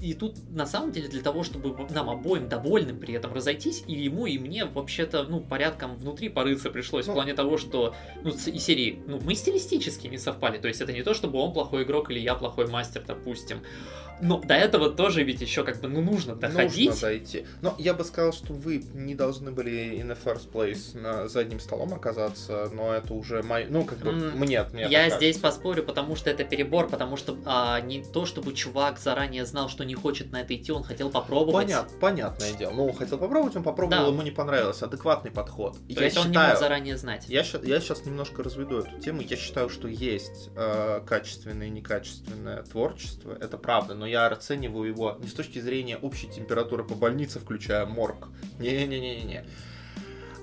и 0.03 0.15
тут, 0.15 0.37
на 0.51 0.67
самом 0.67 0.93
деле, 0.93 1.09
для 1.09 1.23
того, 1.23 1.45
чтобы 1.45 1.77
нам 1.91 2.09
обоим 2.09 2.49
довольным 2.49 2.99
при 2.99 3.15
этом 3.15 3.33
разойтись, 3.33 3.85
и 3.87 3.95
ему, 3.95 4.27
и 4.27 4.39
мне, 4.39 4.65
вообще-то, 4.65 5.25
ну, 5.25 5.41
порядком 5.41 5.97
внутри 5.97 6.29
порыться 6.29 6.71
пришлось, 6.71 7.07
ну, 7.07 7.13
в 7.13 7.15
плане 7.17 7.35
того, 7.35 7.59
что, 7.59 7.95
ну, 8.23 8.31
и 8.31 8.59
серии, 8.59 9.03
ну, 9.07 9.21
мы 9.23 9.35
стилистически 9.35 10.07
не 10.07 10.19
совпали, 10.19 10.59
то 10.59 10.69
есть 10.69 10.81
это 10.81 10.93
не 10.93 11.03
то, 11.03 11.15
чтобы 11.15 11.39
он 11.39 11.53
плохой 11.53 11.83
игрок 11.85 12.11
или 12.11 12.19
я 12.19 12.35
плохой 12.35 12.67
мастер, 12.67 13.03
допустим, 13.07 13.61
но 14.23 14.39
до 14.39 14.55
этого 14.55 14.91
тоже 14.91 15.23
ведь 15.23 15.41
еще 15.41 15.65
как 15.65 15.81
бы, 15.81 15.89
ну, 15.89 16.03
нужно 16.03 16.35
доходить. 16.35 16.91
Нужно 16.91 17.09
дойти. 17.09 17.47
Но 17.63 17.75
я 17.79 17.95
бы 17.95 18.05
сказал, 18.05 18.33
что 18.33 18.53
вы 18.53 18.85
не 18.93 19.15
должны 19.15 19.51
были 19.51 19.99
in 19.99 20.09
the 20.09 20.19
first 20.23 20.51
place 20.53 20.99
на 20.99 21.29
задним 21.29 21.61
столом 21.61 21.95
оказаться, 21.95 22.71
но 22.73 22.93
это 22.95 23.15
уже 23.15 23.43
мой, 23.43 23.67
ну, 23.69 23.85
как 23.85 23.99
бы, 23.99 24.11
mm, 24.11 24.37
мне, 24.37 24.63
мне 24.73 24.87
Я 24.91 25.09
здесь 25.11 25.39
поспорю, 25.39 25.83
потому 25.85 26.17
что 26.17 26.31
это 26.31 26.45
перебор, 26.45 26.89
потому 26.89 27.17
что 27.17 27.37
а, 27.47 27.81
не 27.81 28.03
то, 28.03 28.27
чтобы 28.27 28.53
чувак 28.53 28.99
заранее 28.99 29.40
заранее 29.41 29.47
знал, 29.47 29.69
что 29.69 29.85
не 29.85 29.95
хочет 29.95 30.33
на 30.33 30.41
это 30.43 30.55
идти, 30.55 30.73
он 30.73 30.83
хотел 30.83 31.11
попробовать. 31.11 31.67
Понят, 31.67 32.01
понятное 32.01 32.53
дело. 32.53 32.73
Ну, 32.73 32.87
он 32.87 32.95
хотел 32.95 33.19
попробовать, 33.19 33.57
он 33.57 33.63
попробовал, 33.63 34.05
Да. 34.05 34.09
ему 34.09 34.23
не 34.23 34.31
понравилось. 34.31 34.83
Адекватный 34.83 35.31
подход. 35.31 35.75
То 35.75 35.81
я 35.89 36.05
есть 36.05 36.17
он 36.17 36.29
не 36.29 36.33
считаю, 36.35 36.51
мог 36.51 36.59
заранее 36.59 36.97
знать. 36.97 37.25
Я, 37.29 37.41
я 37.63 37.81
сейчас 37.81 38.05
немножко 38.05 38.43
разведу 38.43 38.79
эту 38.79 38.99
тему. 39.01 39.23
Я 39.23 39.37
считаю, 39.37 39.69
что 39.69 39.89
есть 39.89 40.51
э, 40.57 41.01
качественное 41.07 41.67
и 41.67 41.71
некачественное 41.71 42.63
творчество. 42.63 43.37
Это 43.41 43.57
правда, 43.59 43.95
но 43.95 44.07
я 44.07 44.27
оцениваю 44.27 44.89
его 44.89 45.17
не 45.21 45.29
с 45.29 45.35
точки 45.35 45.61
зрения 45.61 45.97
общей 45.97 46.29
температуры 46.29 46.85
по 46.85 46.95
больнице, 46.95 47.39
включая 47.41 47.87
морг. 47.87 48.29
Не-не-не-не-не. 48.59 49.45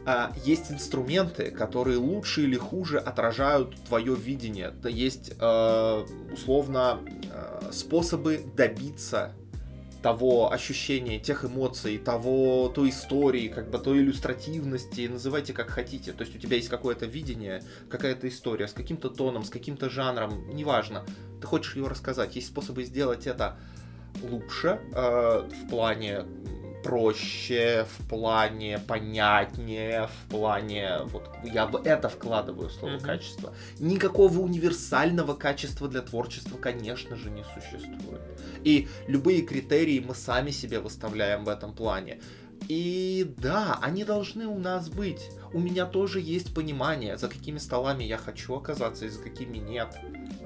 А, 0.10 0.32
есть 0.46 0.72
инструменты, 0.72 1.52
которые 1.52 1.98
лучше 1.98 2.44
или 2.44 2.56
хуже 2.56 2.98
отражают 2.98 3.76
твое 3.90 4.16
видение. 4.16 4.68
Это 4.68 4.88
есть 4.88 5.34
э, 5.38 6.06
условно 6.32 7.02
э, 7.30 7.72
способы 7.74 8.42
добиться 8.56 9.34
того 10.02 10.54
ощущения, 10.54 11.20
тех 11.20 11.44
эмоций, 11.44 11.98
того, 11.98 12.72
той 12.74 12.92
истории, 12.92 13.50
как 13.50 13.70
бы 13.70 13.80
той 13.80 13.98
иллюстративности, 13.98 15.08
называйте 15.08 15.52
как 15.52 15.68
хотите. 15.72 16.14
То 16.14 16.24
есть 16.24 16.34
у 16.34 16.40
тебя 16.40 16.56
есть 16.56 16.70
какое-то 16.70 17.06
видение, 17.06 17.62
какая-то 17.90 18.30
история 18.30 18.70
с 18.70 18.74
каким-то 18.74 19.10
тоном, 19.10 19.44
с 19.44 19.50
каким-то 19.50 19.90
жанром, 19.90 20.48
неважно. 20.56 21.04
Ты 21.42 21.48
хочешь 21.48 21.76
его 21.76 21.90
рассказать. 21.90 22.34
Есть 22.38 22.48
способы 22.48 22.86
сделать 22.86 23.28
это 23.28 23.58
лучше 24.24 24.80
э, 24.94 25.50
в 25.50 25.70
плане 25.70 26.24
проще, 26.84 27.86
в 27.98 28.08
плане 28.10 28.80
понятнее, 28.88 30.08
в 30.08 30.30
плане 30.32 31.00
вот 31.06 31.30
я 31.44 31.66
в 31.66 31.76
это 31.86 32.10
вкладываю 32.10 32.70
слово 32.70 32.94
Мгм. 32.94 33.02
качество. 33.04 33.54
Никакого 33.80 34.40
универсального 34.40 35.34
качества 35.34 35.88
для 35.88 36.02
творчества, 36.02 36.58
конечно 36.58 37.16
же, 37.16 37.30
не 37.30 37.44
существует. 37.44 38.22
И 38.64 38.88
любые 39.08 39.42
критерии 39.42 40.00
мы 40.00 40.16
сами 40.16 40.52
себе 40.52 40.80
выставляем 40.80 41.44
в 41.46 41.50
этом 41.50 41.74
плане. 41.74 42.20
И 42.68 43.34
да, 43.38 43.78
они 43.82 44.04
должны 44.04 44.48
у 44.48 44.58
нас 44.58 44.90
быть. 44.90 45.30
У 45.54 45.60
меня 45.60 45.86
тоже 45.86 46.20
есть 46.20 46.54
понимание, 46.54 47.18
за 47.18 47.28
какими 47.30 47.60
столами 47.60 48.04
я 48.04 48.18
хочу 48.18 48.56
оказаться 48.56 49.06
и 49.06 49.10
за 49.10 49.22
какими 49.22 49.58
нет. 49.58 49.96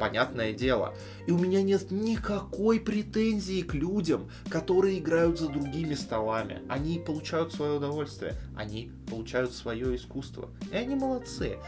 Понятное 0.01 0.51
дело. 0.51 0.95
И 1.27 1.31
у 1.31 1.37
меня 1.37 1.61
нет 1.61 1.91
никакой 1.91 2.79
претензии 2.79 3.61
к 3.61 3.75
людям, 3.75 4.31
которые 4.49 4.97
играют 4.97 5.37
за 5.37 5.47
другими 5.47 5.93
столами. 5.93 6.63
Они 6.67 6.97
получают 6.97 7.53
свое 7.53 7.73
удовольствие, 7.73 8.33
они 8.57 8.91
получают 9.07 9.53
свое 9.53 9.95
искусство. 9.95 10.49
И 10.71 10.75
они 10.75 10.95
молодцы. 10.95 11.59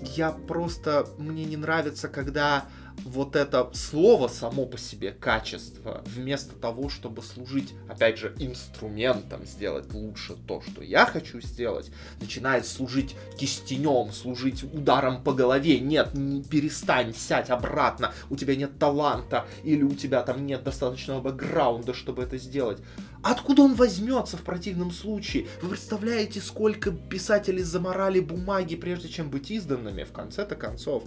Я 0.00 0.30
просто... 0.30 1.06
Мне 1.18 1.44
не 1.44 1.58
нравится, 1.58 2.08
когда 2.08 2.64
вот 3.04 3.36
это 3.36 3.70
слово 3.72 4.28
само 4.28 4.66
по 4.66 4.78
себе 4.78 5.12
качество, 5.12 6.02
вместо 6.06 6.54
того, 6.54 6.88
чтобы 6.88 7.22
служить, 7.22 7.74
опять 7.88 8.18
же, 8.18 8.34
инструментом 8.38 9.44
сделать 9.46 9.92
лучше 9.92 10.36
то, 10.46 10.60
что 10.60 10.82
я 10.82 11.06
хочу 11.06 11.40
сделать, 11.40 11.90
начинает 12.20 12.66
служить 12.66 13.14
кистенем, 13.38 14.12
служить 14.12 14.62
ударом 14.64 15.22
по 15.22 15.32
голове. 15.32 15.80
Нет, 15.80 16.14
не 16.14 16.42
перестань, 16.42 17.14
сядь 17.14 17.50
обратно, 17.50 18.12
у 18.30 18.36
тебя 18.36 18.56
нет 18.56 18.78
таланта, 18.78 19.46
или 19.62 19.82
у 19.82 19.94
тебя 19.94 20.22
там 20.22 20.46
нет 20.46 20.64
достаточного 20.64 21.20
бэкграунда, 21.20 21.94
чтобы 21.94 22.22
это 22.22 22.38
сделать. 22.38 22.78
Откуда 23.22 23.62
он 23.62 23.74
возьмется 23.74 24.36
в 24.36 24.42
противном 24.42 24.90
случае? 24.90 25.46
Вы 25.62 25.70
представляете, 25.70 26.40
сколько 26.40 26.90
писателей 26.90 27.62
заморали 27.62 28.20
бумаги, 28.20 28.76
прежде 28.76 29.08
чем 29.08 29.30
быть 29.30 29.50
изданными, 29.50 30.04
в 30.04 30.12
конце-то 30.12 30.54
концов? 30.54 31.04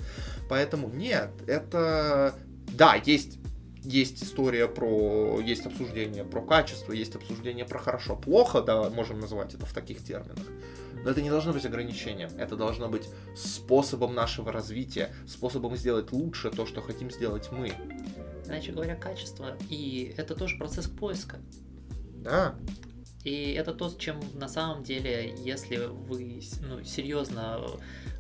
Поэтому 0.50 0.89
нет, 0.89 1.32
это... 1.48 2.36
Да, 2.74 2.95
есть 2.95 3.39
есть 3.84 4.22
история 4.24 4.67
про... 4.67 5.39
Есть 5.39 5.65
обсуждение 5.65 6.24
про 6.24 6.41
качество, 6.41 6.91
есть 6.91 7.15
обсуждение 7.15 7.65
про 7.65 7.80
хорошо-плохо, 7.80 8.62
да, 8.62 8.89
можем 8.89 9.19
называть 9.19 9.54
это 9.54 9.65
в 9.65 9.74
таких 9.74 10.04
терминах. 10.04 10.45
Но 11.04 11.12
это 11.12 11.22
не 11.22 11.30
должно 11.30 11.54
быть 11.54 11.65
ограничением. 11.65 12.30
Это 12.38 12.58
должно 12.58 12.89
быть 12.89 13.08
способом 13.36 14.13
нашего 14.13 14.52
развития, 14.52 15.13
способом 15.28 15.78
сделать 15.78 16.12
лучше 16.12 16.52
то, 16.52 16.65
что 16.65 16.82
хотим 16.82 17.10
сделать 17.10 17.50
мы. 17.52 17.72
Иначе 18.45 18.72
говоря, 18.74 18.95
качество. 18.95 19.58
И 19.69 20.13
это 20.17 20.36
тоже 20.36 20.58
процесс 20.58 20.88
поиска. 20.88 21.38
Да, 22.24 22.56
И 23.24 23.54
это 23.54 23.74
то, 23.74 23.90
с 23.90 23.96
чем 23.96 24.20
на 24.34 24.48
самом 24.48 24.84
деле, 24.84 25.36
если 25.44 25.78
вы 25.78 26.42
ну, 26.62 26.84
серьезно 26.84 27.62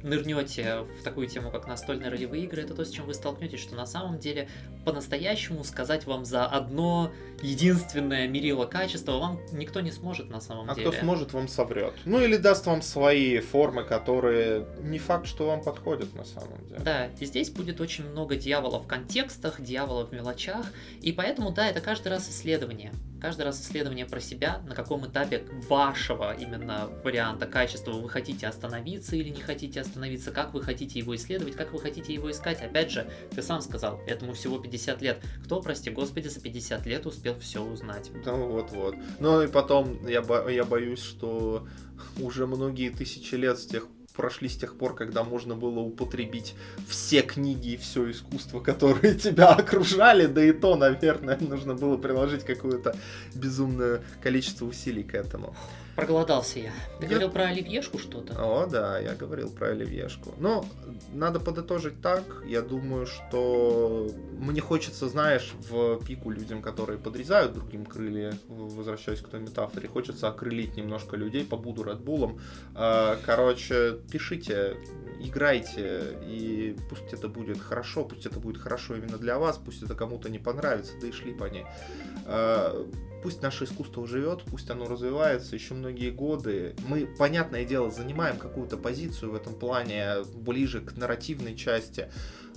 нырнете 0.03 0.85
в 0.99 1.03
такую 1.03 1.27
тему, 1.27 1.51
как 1.51 1.67
настольные 1.67 2.09
ролевые 2.09 2.43
игры, 2.45 2.61
это 2.61 2.73
то, 2.73 2.85
с 2.85 2.89
чем 2.89 3.05
вы 3.05 3.13
столкнетесь, 3.13 3.59
что 3.59 3.75
на 3.75 3.85
самом 3.85 4.19
деле 4.19 4.47
по-настоящему 4.85 5.63
сказать 5.63 6.05
вам 6.05 6.25
за 6.25 6.45
одно 6.45 7.11
единственное 7.41 8.27
мерило 8.27 8.65
качества 8.65 9.17
вам 9.17 9.39
никто 9.51 9.81
не 9.81 9.91
сможет 9.91 10.29
на 10.29 10.41
самом 10.41 10.69
а 10.69 10.75
деле. 10.75 10.89
кто 10.89 10.99
сможет, 10.99 11.33
вам 11.33 11.47
соврет. 11.47 11.93
Ну 12.05 12.21
или 12.21 12.37
даст 12.37 12.65
вам 12.65 12.81
свои 12.81 13.39
формы, 13.39 13.83
которые 13.83 14.65
не 14.81 14.99
факт, 14.99 15.27
что 15.27 15.47
вам 15.47 15.61
подходят 15.61 16.13
на 16.15 16.23
самом 16.23 16.65
деле. 16.67 16.79
Да, 16.79 17.07
и 17.19 17.25
здесь 17.25 17.49
будет 17.49 17.81
очень 17.81 18.05
много 18.09 18.35
дьявола 18.35 18.79
в 18.79 18.87
контекстах, 18.87 19.61
дьявола 19.61 20.05
в 20.05 20.13
мелочах, 20.13 20.65
и 21.01 21.11
поэтому, 21.11 21.51
да, 21.51 21.69
это 21.69 21.81
каждый 21.81 22.09
раз 22.09 22.29
исследование. 22.29 22.93
Каждый 23.21 23.41
раз 23.43 23.61
исследование 23.61 24.05
про 24.05 24.19
себя, 24.19 24.61
на 24.67 24.75
каком 24.75 25.05
этапе 25.05 25.43
вашего 25.67 26.33
именно 26.33 26.89
варианта 27.03 27.47
качества 27.47 27.91
вы 27.91 28.07
хотите 28.09 28.47
остановиться 28.47 29.15
или 29.15 29.29
не 29.29 29.41
хотите 29.41 29.81
остановиться, 29.81 30.31
как 30.31 30.53
вы 30.53 30.61
хотите 30.61 30.99
его 30.99 31.15
исследовать, 31.15 31.55
как 31.55 31.73
вы 31.73 31.79
хотите 31.79 32.13
его 32.13 32.31
искать. 32.31 32.61
Опять 32.61 32.91
же, 32.91 33.09
ты 33.35 33.41
сам 33.41 33.61
сказал, 33.61 33.99
этому 34.07 34.33
всего 34.33 34.57
50 34.57 35.01
лет. 35.01 35.21
Кто, 35.43 35.61
прости 35.61 35.89
господи, 35.89 36.27
за 36.27 36.39
50 36.39 36.85
лет 36.85 37.05
успел 37.05 37.37
все 37.39 37.61
узнать? 37.61 38.09
Ну 38.25 38.47
вот-вот. 38.47 38.95
Ну 39.19 39.41
и 39.41 39.47
потом 39.47 40.07
я, 40.07 40.21
бо- 40.21 40.49
я 40.49 40.63
боюсь, 40.63 41.01
что 41.01 41.67
уже 42.19 42.47
многие 42.47 42.89
тысячи 42.89 43.35
лет 43.35 43.59
с 43.59 43.65
тех 43.65 43.87
прошли 44.19 44.49
с 44.49 44.57
тех 44.57 44.75
пор, 44.75 44.95
когда 44.95 45.23
можно 45.23 45.55
было 45.55 45.79
употребить 45.79 46.53
все 46.89 47.21
книги 47.21 47.69
и 47.69 47.77
все 47.77 48.11
искусство, 48.11 48.59
которые 48.71 49.15
тебя 49.15 49.47
окружали, 49.47 50.25
да 50.25 50.43
и 50.43 50.51
то, 50.51 50.75
наверное, 50.75 51.37
нужно 51.39 51.73
было 51.73 51.95
приложить 51.95 52.43
какое-то 52.43 52.97
безумное 53.33 54.01
количество 54.21 54.65
усилий 54.65 55.03
к 55.03 55.15
этому. 55.15 55.55
Проголодался 55.95 56.59
я. 56.59 56.71
Ты 56.99 57.05
Я- 57.05 57.09
говорил 57.09 57.29
про 57.31 57.43
оливьешку 57.45 57.97
что-то? 57.97 58.33
О, 58.37 58.65
да, 58.67 58.99
я 58.99 59.15
говорил 59.15 59.49
про 59.49 59.69
оливьешку. 59.69 60.33
Но 60.37 60.65
надо 61.13 61.39
подытожить 61.39 62.01
так. 62.01 62.23
Я 62.45 62.61
думаю, 62.61 63.05
что 63.05 64.09
мне 64.31 64.61
хочется, 64.61 65.09
знаешь, 65.09 65.53
в 65.69 66.03
пику 66.05 66.29
людям, 66.31 66.61
которые 66.61 66.97
подрезают 66.99 67.53
другим 67.53 67.85
крылья, 67.85 68.33
возвращаясь 68.47 69.19
к 69.21 69.27
той 69.27 69.39
метафоре, 69.41 69.87
хочется 69.87 70.27
окрылить 70.29 70.77
немножко 70.77 71.17
людей, 71.17 71.43
побуду 71.45 71.83
Редбулом. 71.83 72.39
Короче, 73.25 73.99
пишите, 74.11 74.77
играйте, 75.19 76.17
и 76.25 76.77
пусть 76.89 77.11
это 77.11 77.27
будет 77.27 77.59
хорошо, 77.59 78.05
пусть 78.05 78.25
это 78.25 78.39
будет 78.39 78.61
хорошо 78.61 78.95
именно 78.95 79.17
для 79.17 79.37
вас, 79.37 79.57
пусть 79.57 79.83
это 79.83 79.95
кому-то 79.95 80.29
не 80.29 80.39
понравится, 80.39 80.93
да 81.01 81.07
и 81.07 81.11
шли 81.11 81.33
по 81.33 81.45
ней. 81.45 81.65
Пусть 83.21 83.41
наше 83.41 83.65
искусство 83.65 84.07
живет, 84.07 84.43
пусть 84.43 84.69
оно 84.69 84.85
развивается 84.85 85.55
еще 85.55 85.73
многие 85.73 86.09
годы. 86.09 86.75
Мы, 86.87 87.05
понятное 87.05 87.65
дело, 87.65 87.91
занимаем 87.91 88.37
какую-то 88.37 88.77
позицию 88.77 89.31
в 89.31 89.35
этом 89.35 89.53
плане 89.53 90.23
ближе 90.35 90.81
к 90.81 90.95
нарративной 90.95 91.55
части. 91.55 92.09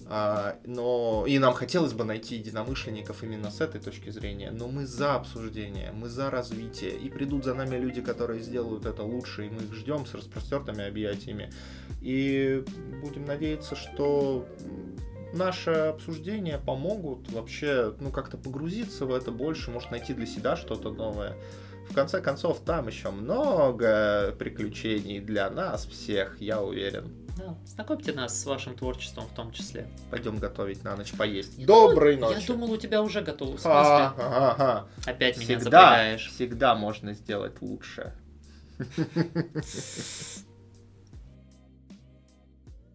А, 0.07 0.59
но 0.67 1.25
и 1.27 1.39
нам 1.39 1.55
хотелось 1.55 1.93
бы 1.93 2.05
найти 2.05 2.37
единомышленников 2.37 3.23
именно 3.23 3.51
с 3.51 3.61
этой 3.61 3.81
точки 3.81 4.11
зрения, 4.11 4.51
но 4.51 4.69
мы 4.69 4.85
за 4.85 5.15
обсуждение, 5.15 5.93
мы 5.93 6.09
за 6.09 6.29
развитие, 6.29 6.99
и 6.99 7.09
придут 7.09 7.45
за 7.45 7.55
нами 7.55 7.77
люди, 7.77 8.03
которые 8.03 8.43
сделают 8.43 8.85
это 8.85 9.05
лучше, 9.05 9.47
и 9.47 9.51
мы 9.51 9.63
их 9.63 9.73
ждем 9.75 10.05
с 10.05 10.15
распростертыми 10.15 10.87
объятиями, 10.87 11.51
и 12.01 12.65
будем 13.01 13.25
надеяться, 13.25 13.77
что 13.77 14.47
наши 15.33 15.71
обсуждения 15.71 16.59
помогут 16.59 17.31
вообще, 17.33 17.95
ну, 18.01 18.11
как-то 18.11 18.37
погрузиться 18.37 19.07
в 19.07 19.15
это 19.15 19.31
больше, 19.31 19.71
может 19.71 19.91
найти 19.91 20.13
для 20.15 20.27
себя 20.27 20.57
что-то 20.57 20.91
новое. 20.91 21.37
В 21.91 21.95
конце 21.95 22.21
концов, 22.21 22.61
там 22.61 22.87
еще 22.89 23.11
много 23.11 24.35
приключений 24.39 25.21
для 25.21 25.51
нас 25.51 25.85
всех, 25.87 26.41
я 26.41 26.61
уверен. 26.63 27.13
Да, 27.37 27.57
знакомьте 27.67 28.13
нас 28.13 28.41
с 28.41 28.45
вашим 28.47 28.75
творчеством 28.77 29.25
в 29.27 29.35
том 29.35 29.53
числе. 29.53 29.89
Пойдем 30.11 30.39
готовить 30.39 30.85
на 30.85 30.95
ночь 30.97 31.13
поесть. 31.13 31.59
Я 31.59 31.67
Доброй 31.67 32.17
думал- 32.17 32.31
ночи. 32.35 32.41
Я 32.43 32.47
думал, 32.47 32.71
у 32.73 32.77
тебя 32.77 33.03
уже 33.03 33.23
готово. 33.23 33.59
Ага, 33.65 34.15
ага. 34.19 34.87
Опять 35.07 35.37
меня 35.39 35.59
Всегда, 35.59 35.65
запрягаешь. 35.65 36.31
всегда 36.31 36.75
можно 36.75 37.15
сделать 37.15 37.61
лучше. 37.63 38.13